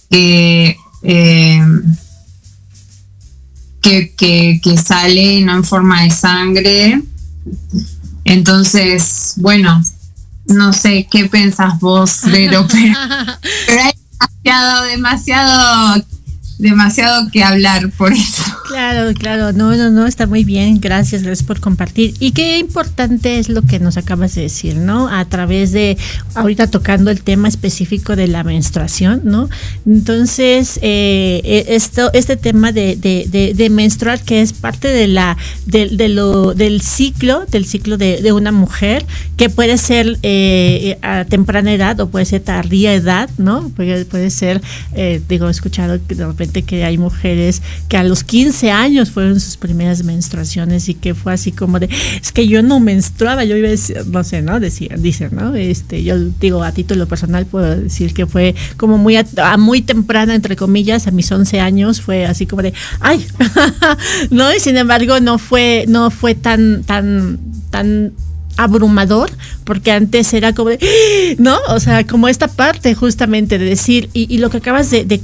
[0.10, 1.62] que, eh,
[3.82, 7.02] que, que, que sale no en forma de sangre.
[8.26, 9.82] Entonces, bueno,
[10.48, 12.94] no sé qué pensás vos de lo pero,
[13.68, 13.94] pero hay
[14.44, 16.06] demasiado, demasiado,
[16.58, 18.43] demasiado que hablar por eso.
[18.68, 22.14] Claro, claro, no, no, no, está muy bien, gracias, gracias por compartir.
[22.20, 25.10] Y qué importante es lo que nos acabas de decir, ¿no?
[25.10, 25.98] A través de,
[26.34, 29.50] ahorita tocando el tema específico de la menstruación, ¿no?
[29.86, 35.08] Entonces, eh, eh, esto, este tema de, de, de, de menstruar, que es parte de
[35.10, 35.90] la, de,
[36.56, 39.06] del ciclo, del ciclo de, una mujer,
[39.36, 43.70] que puede ser eh, a temprana edad o puede ser tardía edad, ¿no?
[43.76, 44.62] Puede, puede ser,
[44.96, 49.12] eh, digo, he escuchado de repente que hay mujeres que a los 15 11 años
[49.12, 51.90] fueron sus primeras menstruaciones y que fue así como de,
[52.22, 54.62] es que yo no menstruaba, yo iba a decir, no sé, ¿no?
[54.62, 55.54] Decía, dicen, ¿no?
[55.54, 59.82] Este, yo digo, a título personal puedo decir que fue como muy, a, a muy
[59.82, 63.26] temprana, entre comillas, a mis 11 años fue así como de, ay,
[64.30, 64.54] ¿no?
[64.54, 67.40] Y sin embargo no fue, no fue tan, tan,
[67.70, 68.14] tan
[68.58, 69.32] abrumador,
[69.64, 71.58] porque antes era como, de, ¿no?
[71.70, 75.22] O sea, como esta parte justamente de decir, y, lo que acabas de, de,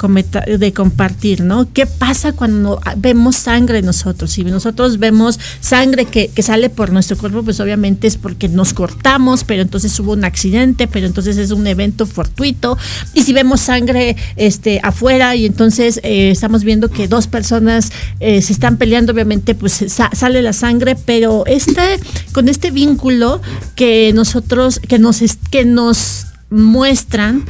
[0.57, 1.67] de, compartir, ¿no?
[1.71, 4.31] ¿Qué pasa cuando vemos sangre nosotros?
[4.31, 8.73] Si nosotros vemos sangre que, que, sale por nuestro cuerpo, pues obviamente es porque nos
[8.73, 12.77] cortamos, pero entonces hubo un accidente, pero entonces es un evento fortuito.
[13.13, 18.41] Y si vemos sangre este, afuera y entonces eh, estamos viendo que dos personas eh,
[18.41, 21.99] se están peleando, obviamente pues sa sale la sangre, pero este,
[22.31, 23.18] con este vínculo
[23.75, 27.45] que nosotros, que nos, que nos muestran,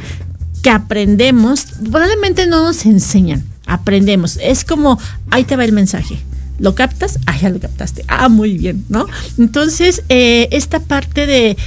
[0.62, 4.38] que aprendemos, probablemente no nos enseñan, aprendemos.
[4.42, 5.00] Es como,
[5.32, 6.20] ahí te va el mensaje.
[6.60, 7.20] ¿Lo captas?
[7.26, 8.04] Ah, ya lo captaste.
[8.08, 9.08] Ah, muy bien, ¿no?
[9.38, 11.58] Entonces, eh, esta parte de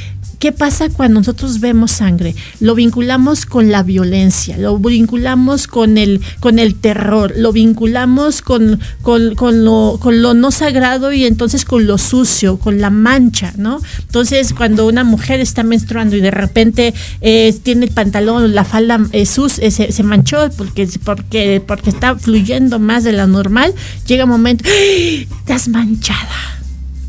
[0.43, 2.34] ¿Qué pasa cuando nosotros vemos sangre?
[2.59, 8.80] Lo vinculamos con la violencia, lo vinculamos con el, con el terror, lo vinculamos con,
[9.03, 13.53] con, con, lo, con lo no sagrado y entonces con lo sucio, con la mancha,
[13.57, 13.80] ¿no?
[14.01, 18.99] Entonces, cuando una mujer está menstruando y de repente eh, tiene el pantalón, la falda
[19.12, 23.72] eh, eh, se, se, manchó porque, porque, porque está fluyendo más de lo normal,
[24.09, 25.36] llega un momento, ¡Ah!
[25.45, 26.61] estás manchada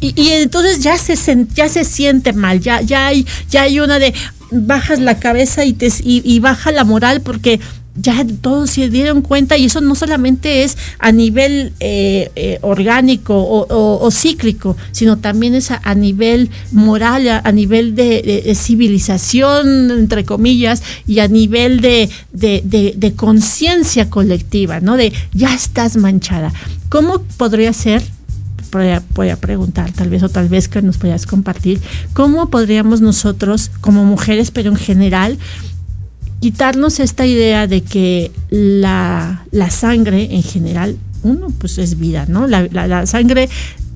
[0.03, 1.15] y, y, entonces ya se
[1.53, 4.13] ya se siente mal, ya, ya hay, ya hay una de
[4.51, 7.59] bajas la cabeza y te y, y baja la moral porque
[7.95, 13.35] ya todos se dieron cuenta y eso no solamente es a nivel eh, eh, orgánico
[13.37, 20.25] o, cíclico, sino también es a, nivel moral, a, nivel de, de, de, civilización, entre
[20.25, 24.97] comillas, y a nivel de, de conciencia colectiva, ¿no?
[24.97, 26.51] De ya estás manchada.
[26.89, 28.03] ¿Cómo podría ser
[28.73, 31.79] voy a preguntar, tal vez o tal vez que nos puedas compartir,
[32.13, 35.37] cómo podríamos nosotros, como mujeres, pero en general,
[36.43, 42.47] quitarnos esta idea de que la, la sangre en general, uno, pues es vida, ¿no?
[42.47, 43.47] La, la, sangre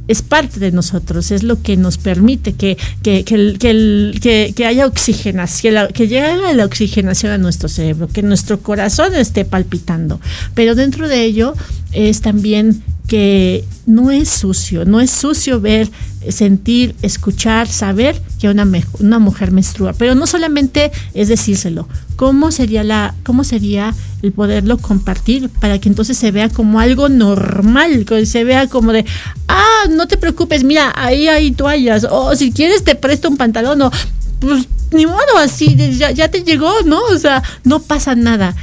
[0.08, 4.86] es parte de nosotros, es lo que nos permite que, que, que, que, que haya
[4.86, 10.22] oxigenación, que llegue la oxigenación a nuestro cerebro, que nuestro corazón esté palpitando.
[10.54, 11.54] Pero dentro de ello
[11.92, 15.90] es también que no es sucio, no es sucio ver,
[16.30, 18.68] sentir, escuchar, saber que una,
[19.00, 21.88] una mujer menstrua, pero no solamente es decírselo,
[22.18, 27.08] ¿cómo sería la cómo sería el poderlo compartir para que entonces se vea como algo
[27.08, 29.06] normal, que se vea como de,
[29.48, 33.82] ah, no te preocupes, mira, ahí hay toallas, o si quieres te presto un pantalón
[33.82, 33.92] o
[34.40, 37.02] pues ni modo, así ya, ya te llegó, ¿no?
[37.12, 38.56] O sea, no pasa nada.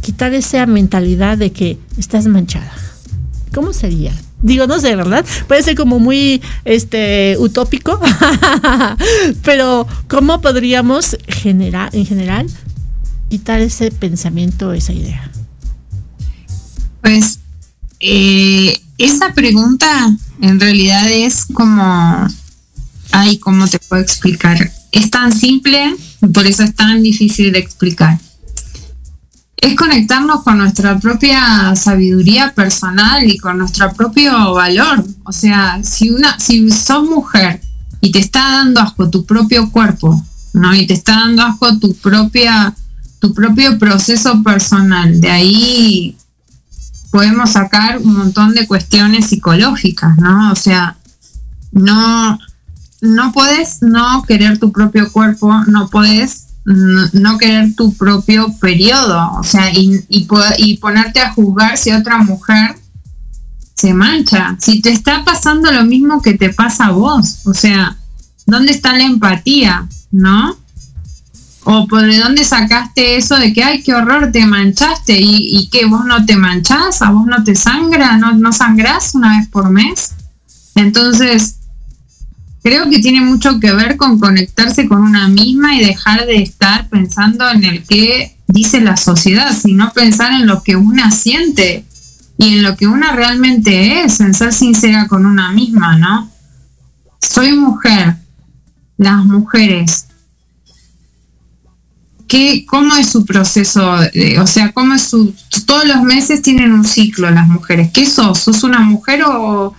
[0.00, 2.72] Quitar esa mentalidad de que estás manchada.
[3.52, 4.12] ¿Cómo sería?
[4.42, 5.24] Digo, no sé, ¿verdad?
[5.46, 8.00] Puede ser como muy este utópico,
[9.44, 12.46] pero ¿cómo podríamos generar, en general,
[13.28, 15.30] quitar ese pensamiento, esa idea?
[17.02, 17.38] Pues
[18.00, 22.26] eh, esa pregunta en realidad es como,
[23.12, 24.72] ay, ¿cómo te puedo explicar?
[24.90, 25.94] Es tan simple,
[26.34, 28.18] por eso es tan difícil de explicar
[29.62, 35.04] es conectarnos con nuestra propia sabiduría personal y con nuestro propio valor.
[35.22, 37.60] O sea, si una, si sos mujer
[38.00, 40.20] y te está dando asco tu propio cuerpo,
[40.52, 40.74] ¿no?
[40.74, 42.74] Y te está dando asco tu propia,
[43.20, 46.16] tu propio proceso personal, de ahí
[47.12, 50.50] podemos sacar un montón de cuestiones psicológicas, ¿no?
[50.50, 50.96] O sea,
[51.70, 52.36] no,
[53.00, 59.42] no puedes no querer tu propio cuerpo, no no, no, querer tu propio periodo, o
[59.42, 62.76] sea, y, y, y, ponerte a juzgar si otra mujer
[63.74, 67.96] se mancha, si te está pasando lo mismo que te pasa a vos, o sea,
[68.46, 70.56] ¿dónde está la empatía, no?
[71.64, 75.68] O por de dónde sacaste eso de que, ay, qué horror, te manchaste y, y
[75.68, 79.48] que vos no te manchás, a vos no te sangra, no, no sangrás una vez
[79.48, 80.14] por mes.
[80.74, 81.56] Entonces,
[82.62, 86.88] creo que tiene mucho que ver con conectarse con una misma y dejar de estar
[86.88, 91.84] pensando en el que dice la sociedad, sino pensar en lo que una siente
[92.38, 96.30] y en lo que una realmente es, en ser sincera con una misma, ¿no?
[97.20, 98.16] Soy mujer,
[98.96, 100.06] las mujeres.
[102.28, 103.94] ¿Qué, ¿Cómo es su proceso?
[104.40, 105.34] O sea, ¿cómo es su...
[105.66, 107.90] Todos los meses tienen un ciclo las mujeres.
[107.92, 108.38] ¿Qué sos?
[108.38, 109.74] ¿Sos una mujer o,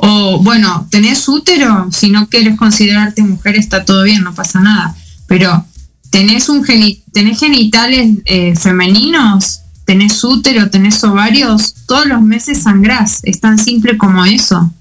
[0.00, 4.94] o bueno, tenés útero, si no quieres considerarte mujer está todo bien, no pasa nada,
[5.26, 5.64] pero
[6.10, 6.64] tenés un
[7.12, 13.98] tenés genitales eh, femeninos, tenés útero, tenés ovarios, todos los meses sangrás, es tan simple
[13.98, 14.72] como eso.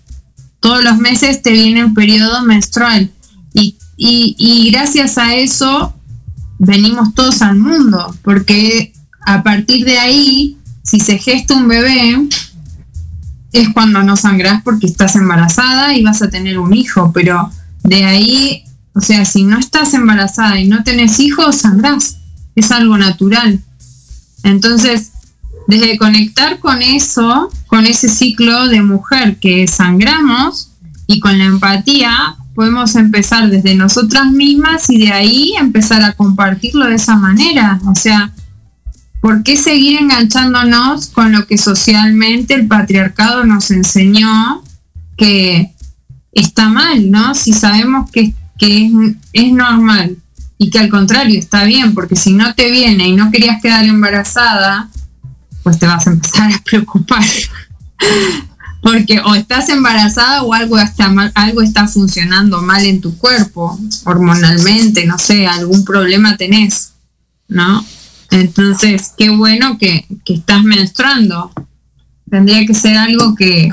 [0.59, 3.09] Todos los meses te viene un periodo menstrual.
[3.53, 5.95] Y, y gracias a eso
[6.59, 8.93] venimos todos al mundo, porque
[9.26, 12.28] a partir de ahí, si se gesta un bebé,
[13.51, 17.49] es cuando no sangrás porque estás embarazada y vas a tener un hijo, pero
[17.83, 22.17] de ahí, o sea, si no estás embarazada y no tenés hijos, sangrás,
[22.55, 23.61] es algo natural.
[24.43, 25.11] Entonces,
[25.67, 30.71] desde conectar con eso, con ese ciclo de mujer que sangramos
[31.07, 36.85] y con la empatía, podemos empezar desde nosotras mismas y de ahí empezar a compartirlo
[36.85, 37.79] de esa manera.
[37.85, 38.33] O sea,
[39.22, 44.63] ¿por qué seguir enganchándonos con lo que socialmente el patriarcado nos enseñó
[45.18, 45.74] que
[46.32, 47.34] está mal, ¿no?
[47.34, 48.91] Si sabemos que, que es,
[49.34, 50.18] es normal
[50.57, 53.86] y que al contrario está bien, porque si no te viene y no querías quedar
[53.86, 54.89] embarazada,
[55.63, 57.24] pues te vas a empezar a preocupar.
[58.82, 63.78] porque o estás embarazada o algo está mal, algo está funcionando mal en tu cuerpo,
[64.05, 66.93] hormonalmente, no sé, algún problema tenés,
[67.47, 67.86] ¿no?
[68.32, 71.51] Entonces, qué bueno que, que estás menstruando.
[72.30, 73.71] Tendría que ser algo que,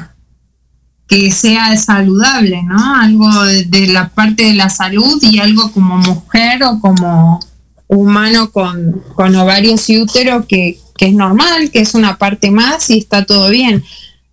[1.08, 2.94] que sea saludable, ¿no?
[2.96, 7.40] Algo de, de, la parte de la salud y algo como mujer o como
[7.88, 12.90] humano con, con ovarios y útero que, que, es normal, que es una parte más
[12.90, 13.84] y está todo bien.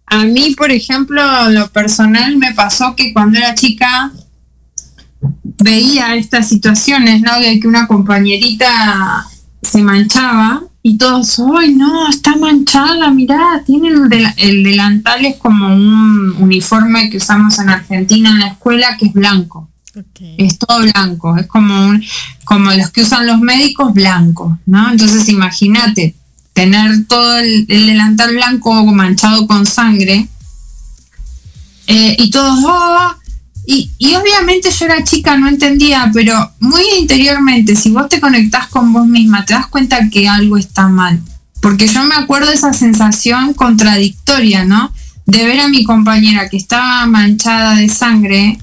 [0.06, 4.12] A mí, por ejemplo, lo personal me pasó que cuando era chica
[5.64, 7.40] veía estas situaciones, ¿no?
[7.40, 9.26] De que una compañerita
[9.62, 12.10] se manchaba y todos, ¡ay no!
[12.10, 17.70] Está manchada, mirá, tiene el, del, el, delantal es como un uniforme que usamos en
[17.70, 19.70] Argentina en la escuela que es blanco.
[19.94, 20.36] Okay.
[20.38, 22.04] Es todo blanco, es como un,
[22.46, 24.90] como los que usan los médicos blancos, ¿no?
[24.90, 26.16] Entonces imagínate
[26.54, 30.28] tener todo el, el, delantal blanco manchado con sangre
[31.88, 33.16] eh, y todos, ¡oh!
[33.66, 38.68] Y, y, obviamente yo era chica, no entendía, pero muy interiormente, si vos te conectás
[38.68, 41.22] con vos misma, te das cuenta que algo está mal.
[41.62, 44.92] Porque yo me acuerdo esa sensación contradictoria, ¿no?
[45.28, 48.58] De ver a mi compañera que estaba manchada de sangre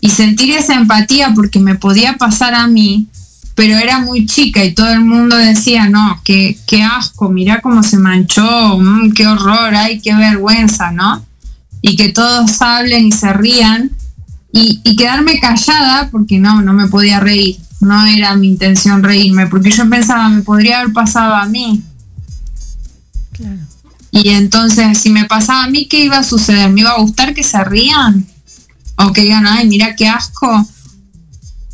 [0.00, 3.06] y sentir esa empatía porque me podía pasar a mí,
[3.54, 7.84] pero era muy chica y todo el mundo decía, no, qué, qué asco, mira cómo
[7.84, 11.24] se manchó, mmm, qué horror, ay, qué vergüenza, ¿no?
[11.80, 13.92] Y que todos hablen y se rían
[14.54, 17.58] y, y, quedarme callada porque no, no me podía reír.
[17.80, 21.82] No era mi intención reírme, porque yo pensaba, me podría haber pasado a mí.
[23.32, 23.58] Claro.
[24.12, 26.70] Y entonces, si me pasaba a mí, ¿qué iba a suceder?
[26.70, 28.24] ¿Me iba a gustar que se rían?
[28.96, 30.68] O que digan, ay, mira qué asco.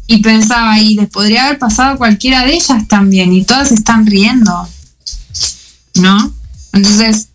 [0.07, 4.07] Y pensaba, y les podría haber pasado a cualquiera de ellas también, y todas están
[4.07, 4.66] riendo.
[5.97, 6.33] ¿No?
[6.72, 7.28] Entonces,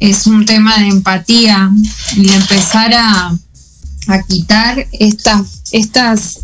[0.00, 1.70] es un tema de empatía
[2.16, 3.34] y de empezar a,
[4.08, 6.40] a quitar estas, estas,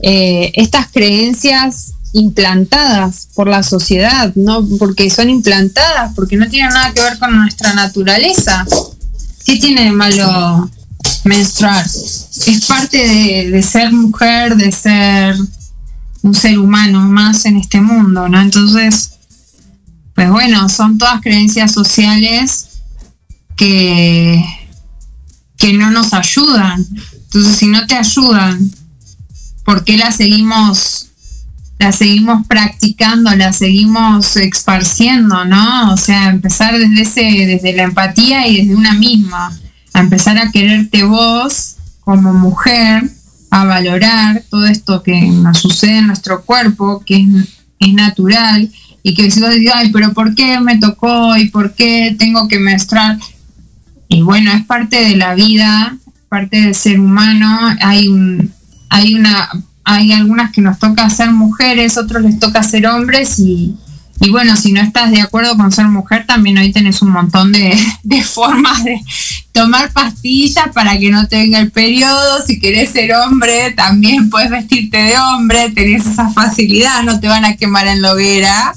[0.00, 6.92] eh, estas creencias implantadas por la sociedad, no porque son implantadas, porque no tienen nada
[6.92, 8.66] que ver con nuestra naturaleza.
[9.44, 10.70] ¿Qué tiene de malo
[11.24, 11.84] menstruar?
[11.84, 15.36] Es parte de ser mujer, de ser
[16.22, 18.40] un ser humano más en este mundo, ¿no?
[18.40, 19.12] Entonces,
[20.14, 22.66] pues bueno, son todas creencias sociales
[23.56, 24.44] que,
[25.60, 26.84] que no nos ayudan.
[27.12, 28.70] Entonces, si no te ayudan,
[29.62, 31.10] ¿por qué las seguimos,
[31.78, 35.92] las seguimos practicando, las seguimos esparciendo, no?
[35.92, 39.56] O sea, empezar desde ese, desde la empatía y desde una misma,
[39.92, 43.08] a empezar a quererte vos como mujer,
[43.50, 47.26] a valorar todo esto que nos sucede en nuestro cuerpo, que es,
[47.80, 48.70] es natural,
[49.02, 51.36] y que si vos dices, ay, pero ¿por qué me tocó?
[51.36, 53.18] ¿Y por qué tengo que menstruar?
[54.10, 55.96] Y bueno, es parte de la vida,
[56.28, 58.52] parte del ser humano, hay un,
[58.88, 59.48] hay una,
[59.84, 63.76] hay algunas que nos toca ser mujeres, otros les toca ser hombres y,
[64.18, 67.52] y bueno, si no estás de acuerdo con ser mujer, también hoy tenés un montón
[67.52, 69.00] de, de, formas de
[69.52, 72.44] tomar pastillas para que no te venga el periodo.
[72.44, 77.44] Si querés ser hombre, también puedes vestirte de hombre, tenés esa facilidad, no te van
[77.44, 78.74] a quemar en la hoguera.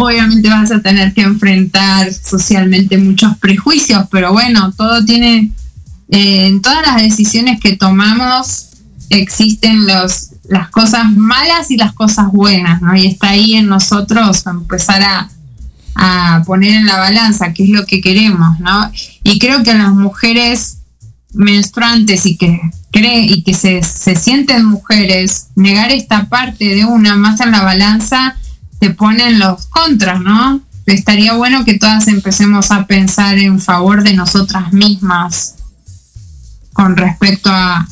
[0.00, 5.50] Obviamente vas a tener que enfrentar socialmente muchos prejuicios, pero bueno, todo tiene,
[6.08, 8.68] eh, en todas las decisiones que tomamos
[9.10, 12.94] existen los, las cosas malas y las cosas buenas, ¿no?
[12.94, 15.30] Y está ahí en nosotros empezar a,
[15.96, 18.92] a poner en la balanza qué es lo que queremos, ¿no?
[19.24, 20.78] Y creo que las mujeres
[21.32, 22.60] menstruantes y que
[22.92, 27.62] cree y que se, se sienten mujeres, negar esta parte de una más en la
[27.62, 28.36] balanza
[28.78, 30.60] te ponen los contras, ¿no?
[30.86, 35.56] Estaría bueno que todas empecemos a pensar en favor de nosotras mismas
[36.72, 37.86] con respecto a,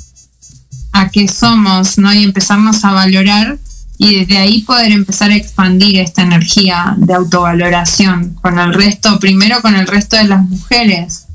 [0.93, 2.13] a qué somos, ¿no?
[2.13, 3.59] Y empezarnos a valorar
[3.99, 9.61] y desde ahí poder empezar a expandir esta energía de autovaloración con el resto, primero
[9.63, 11.27] con el resto de las mujeres,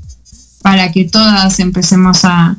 [0.62, 2.56] para que todas empecemos a,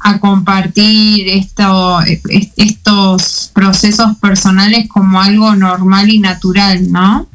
[0.00, 7.28] a compartir esto, est- estos procesos personales como algo normal y natural, ¿no?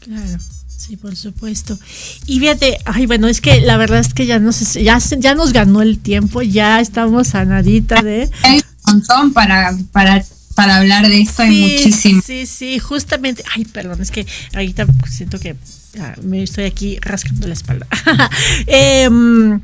[0.00, 0.38] Claro.
[0.68, 1.78] Sí, por supuesto.
[2.26, 5.52] Y fíjate, ay, bueno, es que la verdad es que ya nos, ya, ya nos
[5.52, 8.28] ganó el tiempo, ya estamos a nadita de...
[8.42, 10.24] Hay un montón para, para,
[10.56, 12.22] para hablar de esto, hay Sí, muchísimo.
[12.26, 13.44] Sí, sí, justamente.
[13.54, 15.54] Ay, perdón, es que ahorita siento que
[16.00, 17.86] ah, me estoy aquí rascando la espalda.
[18.66, 19.60] Em,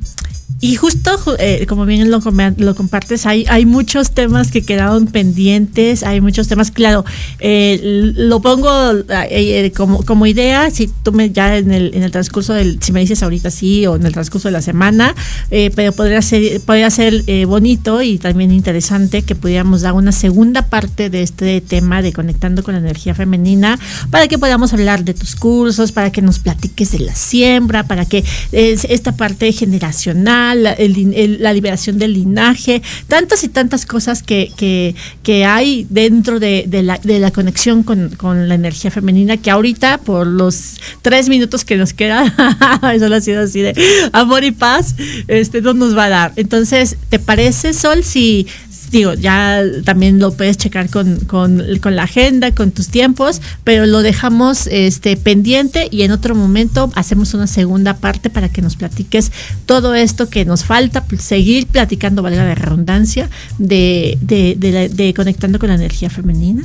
[0.61, 2.21] y justo, ju- eh, como bien lo,
[2.57, 7.05] lo compartes, hay, hay muchos temas que quedaron pendientes, hay muchos temas, claro,
[7.39, 7.79] eh,
[8.15, 12.11] lo pongo eh, eh, como, como idea, si tú me ya en el, en el
[12.11, 15.15] transcurso del, si me dices ahorita sí o en el transcurso de la semana,
[15.51, 20.63] eh, pero podría ser, podría ser bonito y también interesante que pudiéramos dar una segunda
[20.69, 23.79] parte de este tema de conectando con la energía femenina
[24.09, 28.05] para que podamos hablar de tus cursos, para que nos platiques de la siembra, para
[28.05, 35.87] que esta parte generacional, la, liberación del linaje, tantas y tantas cosas que, que, hay
[35.89, 40.27] dentro de, de la, de la conexión con, con la energía femenina que ahorita por
[40.27, 42.25] los tres minutos que nos queda,
[42.93, 43.73] eso ha sido así de
[44.11, 44.95] amor y paz,
[45.27, 46.33] este no nos va a dar.
[46.35, 48.47] Entonces, ¿te parece, Sol, si
[48.91, 53.85] digo, ya también lo puedes checar con, con, con la agenda, con tus tiempos, pero
[53.85, 58.75] lo dejamos este pendiente y en otro momento hacemos una segunda parte para que nos
[58.75, 59.31] platiques
[59.65, 64.87] todo esto que nos falta, pues, seguir platicando, valga la redundancia, de, de, de, la-
[64.87, 66.63] de conectando con la energía femenina.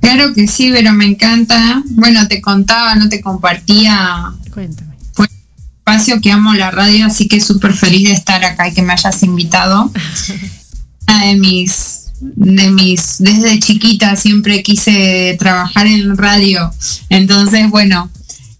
[0.00, 1.82] Claro que sí, pero me encanta.
[1.90, 4.94] Bueno, te contaba, no te compartía Cuéntame.
[5.12, 5.36] fue un
[5.78, 8.92] espacio que amo la radio, así que súper feliz de estar acá y que me
[8.92, 9.90] hayas invitado.
[11.08, 16.70] De mis, de mis, desde chiquita siempre quise trabajar en radio.
[17.08, 18.10] Entonces, bueno,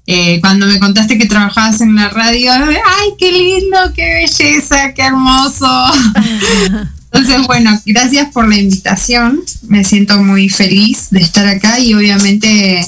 [0.06, 5.02] eh, cuando me contaste que trabajabas en la radio, ¡ay, qué lindo, qué belleza, qué
[5.02, 5.66] hermoso!
[7.12, 9.40] Entonces, bueno, gracias por la invitación.
[9.68, 12.80] Me siento muy feliz de estar acá y obviamente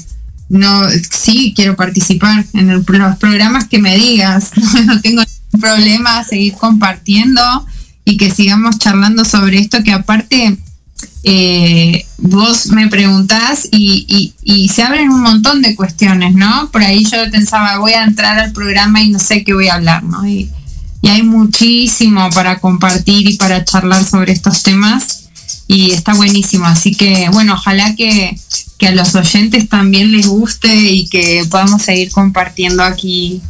[0.48, 4.50] no, sí quiero participar en el- los programas que me digas.
[4.86, 7.40] No tengo ningún problema a seguir compartiendo
[8.10, 10.56] y que sigamos charlando sobre esto que aparte
[11.22, 16.70] eh, vos me preguntás y, y- se abren un montón de cuestiones, ¿no?
[16.70, 19.74] Por ahí yo pensaba, voy a entrar al programa y no sé qué voy a
[19.74, 20.26] hablar, ¿no?
[20.26, 20.50] Y,
[21.02, 25.28] y hay muchísimo para compartir y para charlar sobre estos temas
[25.66, 26.66] y está buenísimo.
[26.66, 28.38] Así que, bueno, ojalá que,
[28.78, 33.40] que a los oyentes también les guste y que podamos seguir compartiendo aquí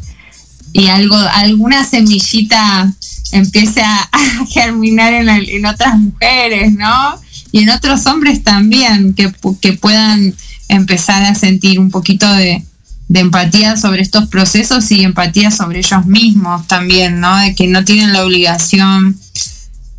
[0.73, 2.93] y algo, alguna semillita
[3.33, 4.09] empiece a,
[4.49, 7.21] germinar en, en otras mujeres, ¿no?
[7.53, 10.35] Y en otros hombres también, que, que puedan
[10.69, 12.65] empezar a sentir un poquito de,
[13.09, 17.37] de empatía sobre estos procesos y empatía sobre ellos mismos también, ¿no?
[17.39, 19.19] De que no tienen la obligación,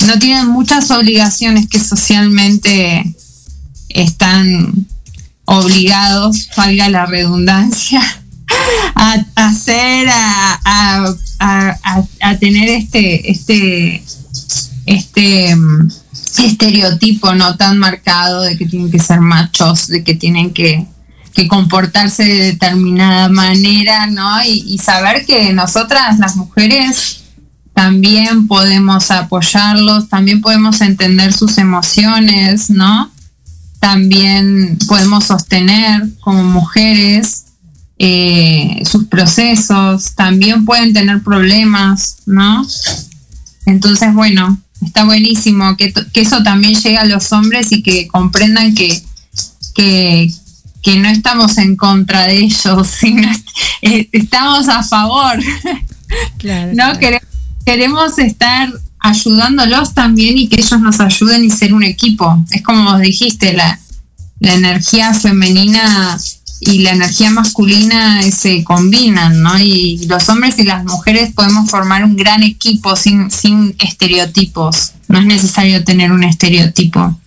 [0.08, 3.14] no tienen muchas obligaciones que socialmente
[3.90, 4.88] están
[5.44, 8.02] obligados, valga la redundancia,
[9.04, 10.60] a, hacer, a-
[11.40, 14.04] a- a tener este, este,
[14.86, 15.88] este mm,
[16.38, 20.86] estereotipo no tan marcado de que tienen que ser machos, de que tienen que,
[21.34, 24.44] que comportarse de determinada manera, ¿no?
[24.44, 27.18] Y, y saber que nosotras, las mujeres,
[27.74, 33.12] también podemos apoyarlos, también podemos entender sus emociones, ¿no?
[33.80, 37.46] También podemos sostener como mujeres
[38.04, 42.66] eh, sus procesos, también pueden tener problemas, ¿no?
[43.68, 49.04] Entonces, bueno, está buenísimo que, eso también llegue a los hombres y que comprendan que,
[49.76, 50.34] que,
[50.82, 53.30] que no estamos en contra de ellos, sino
[53.84, 55.38] eh, estamos a favor.
[56.40, 56.72] Claro.
[56.72, 57.00] No claro.
[57.00, 57.28] queremos,
[57.64, 62.44] queremos estar ayudándolos también y que ellos nos ayuden y ser un equipo.
[62.50, 63.80] Es como vos dijiste, la,
[64.40, 66.18] la energía femenina
[66.64, 69.58] y la energía masculina se combinan, ¿no?
[69.58, 74.92] Y los hombres y las mujeres podemos formar un gran equipo sin, sin estereotipos.
[75.08, 77.20] No es necesario tener un estereotipo.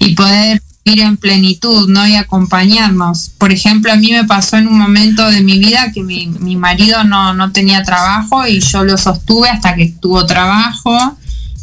[0.00, 2.08] Y poder ir en plenitud, ¿no?
[2.08, 3.30] Y acompañarnos.
[3.36, 6.56] Por ejemplo, a mí me pasó en un momento de mi vida que mi, mi
[6.56, 10.96] marido no, no tenía trabajo y yo lo sostuve hasta que tuvo trabajo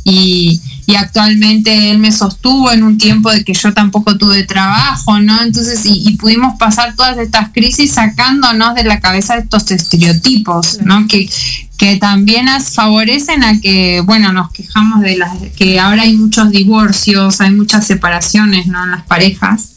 [0.03, 5.19] y, y actualmente él me sostuvo en un tiempo de que yo tampoco tuve trabajo,
[5.19, 5.41] ¿no?
[5.41, 11.07] Entonces, y, y pudimos pasar todas estas crisis sacándonos de la cabeza estos estereotipos, ¿no?
[11.07, 11.29] Que,
[11.77, 16.51] que también as- favorecen a que, bueno, nos quejamos de las, que ahora hay muchos
[16.51, 18.83] divorcios, hay muchas separaciones, ¿no?
[18.83, 19.69] En las parejas.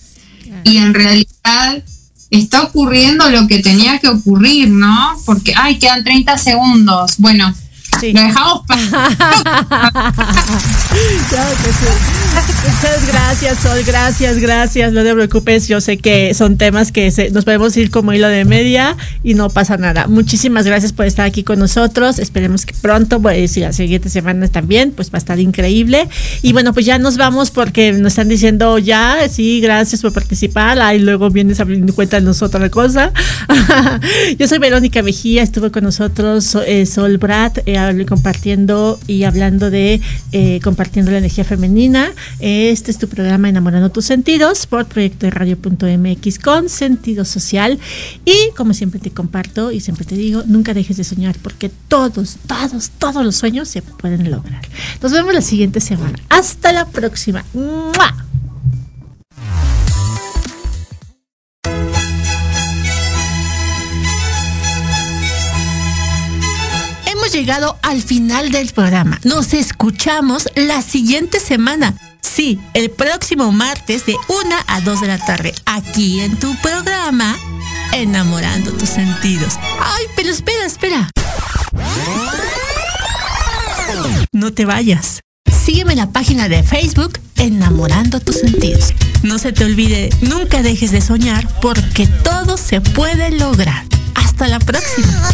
[0.65, 1.85] Y en realidad
[2.31, 5.15] está ocurriendo lo que tenía que ocurrir, ¿no?
[5.25, 7.15] Porque, ay, quedan 30 segundos.
[7.19, 7.55] Bueno,
[8.01, 8.13] Sí.
[8.13, 8.65] lo
[12.47, 13.79] Muchas gracias, Sol.
[13.87, 14.93] Gracias, gracias.
[14.93, 15.69] No te preocupes.
[15.69, 19.35] Yo sé que son temas que se- nos podemos ir como hilo de media y
[19.35, 20.07] no pasa nada.
[20.07, 22.19] Muchísimas gracias por estar aquí con nosotros.
[22.19, 26.09] Esperemos que pronto, pues, y las siguientes semanas también, pues va a estar increíble.
[26.43, 30.79] Y bueno, pues ya nos vamos porque nos están diciendo ya, sí, gracias por participar.
[30.81, 33.13] Ahí luego vienes a cuéntanos otra cosa.
[34.39, 39.71] Yo soy Verónica Mejía, estuve con nosotros so- eh, Sol Brat, eh, compartiendo y hablando
[39.71, 40.01] de
[40.33, 42.13] eh, compartiendo la energía femenina.
[42.41, 47.79] Este es tu programa Enamorando tus sentidos por proyecto de radio.mx con sentido social.
[48.25, 52.37] Y como siempre te comparto y siempre te digo, nunca dejes de soñar porque todos,
[52.47, 54.63] todos, todos los sueños se pueden lograr.
[55.03, 56.19] Nos vemos la siguiente semana.
[56.29, 57.45] Hasta la próxima.
[57.55, 58.27] ¡Mua!
[67.37, 69.21] Llegado al final del programa.
[69.23, 71.95] Nos escuchamos la siguiente semana.
[72.27, 77.37] Sí, el próximo martes de 1 a 2 de la tarde, aquí en tu programa,
[77.93, 79.55] Enamorando tus sentidos.
[79.81, 81.11] Ay, pero espera, espera.
[84.33, 85.21] No te vayas.
[85.65, 88.93] Sígueme en la página de Facebook, Enamorando tus sentidos.
[89.23, 93.85] No se te olvide, nunca dejes de soñar porque todo se puede lograr.
[94.15, 95.31] Hasta la próxima.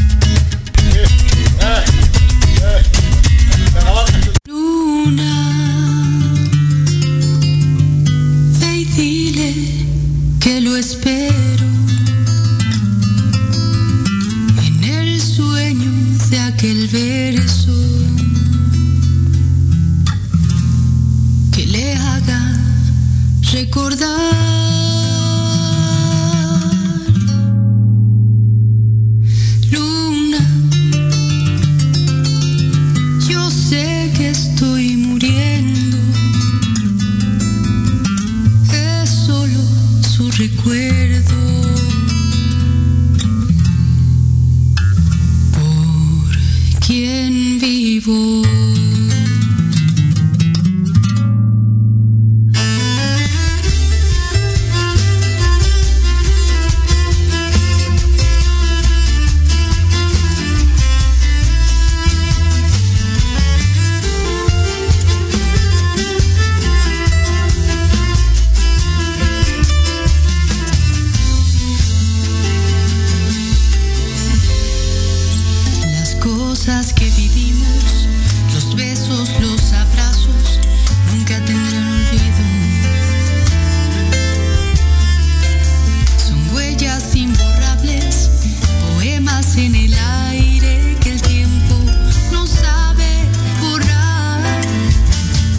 [4.46, 5.51] Luna,
[16.62, 17.72] aquel verso
[21.50, 22.56] que le haga
[23.52, 24.08] recordar.
[29.72, 30.38] Luna,
[33.28, 35.98] yo sé que estoy muriendo,
[38.72, 39.60] es solo
[40.16, 41.01] su recuerdo.
[48.08, 48.81] evil.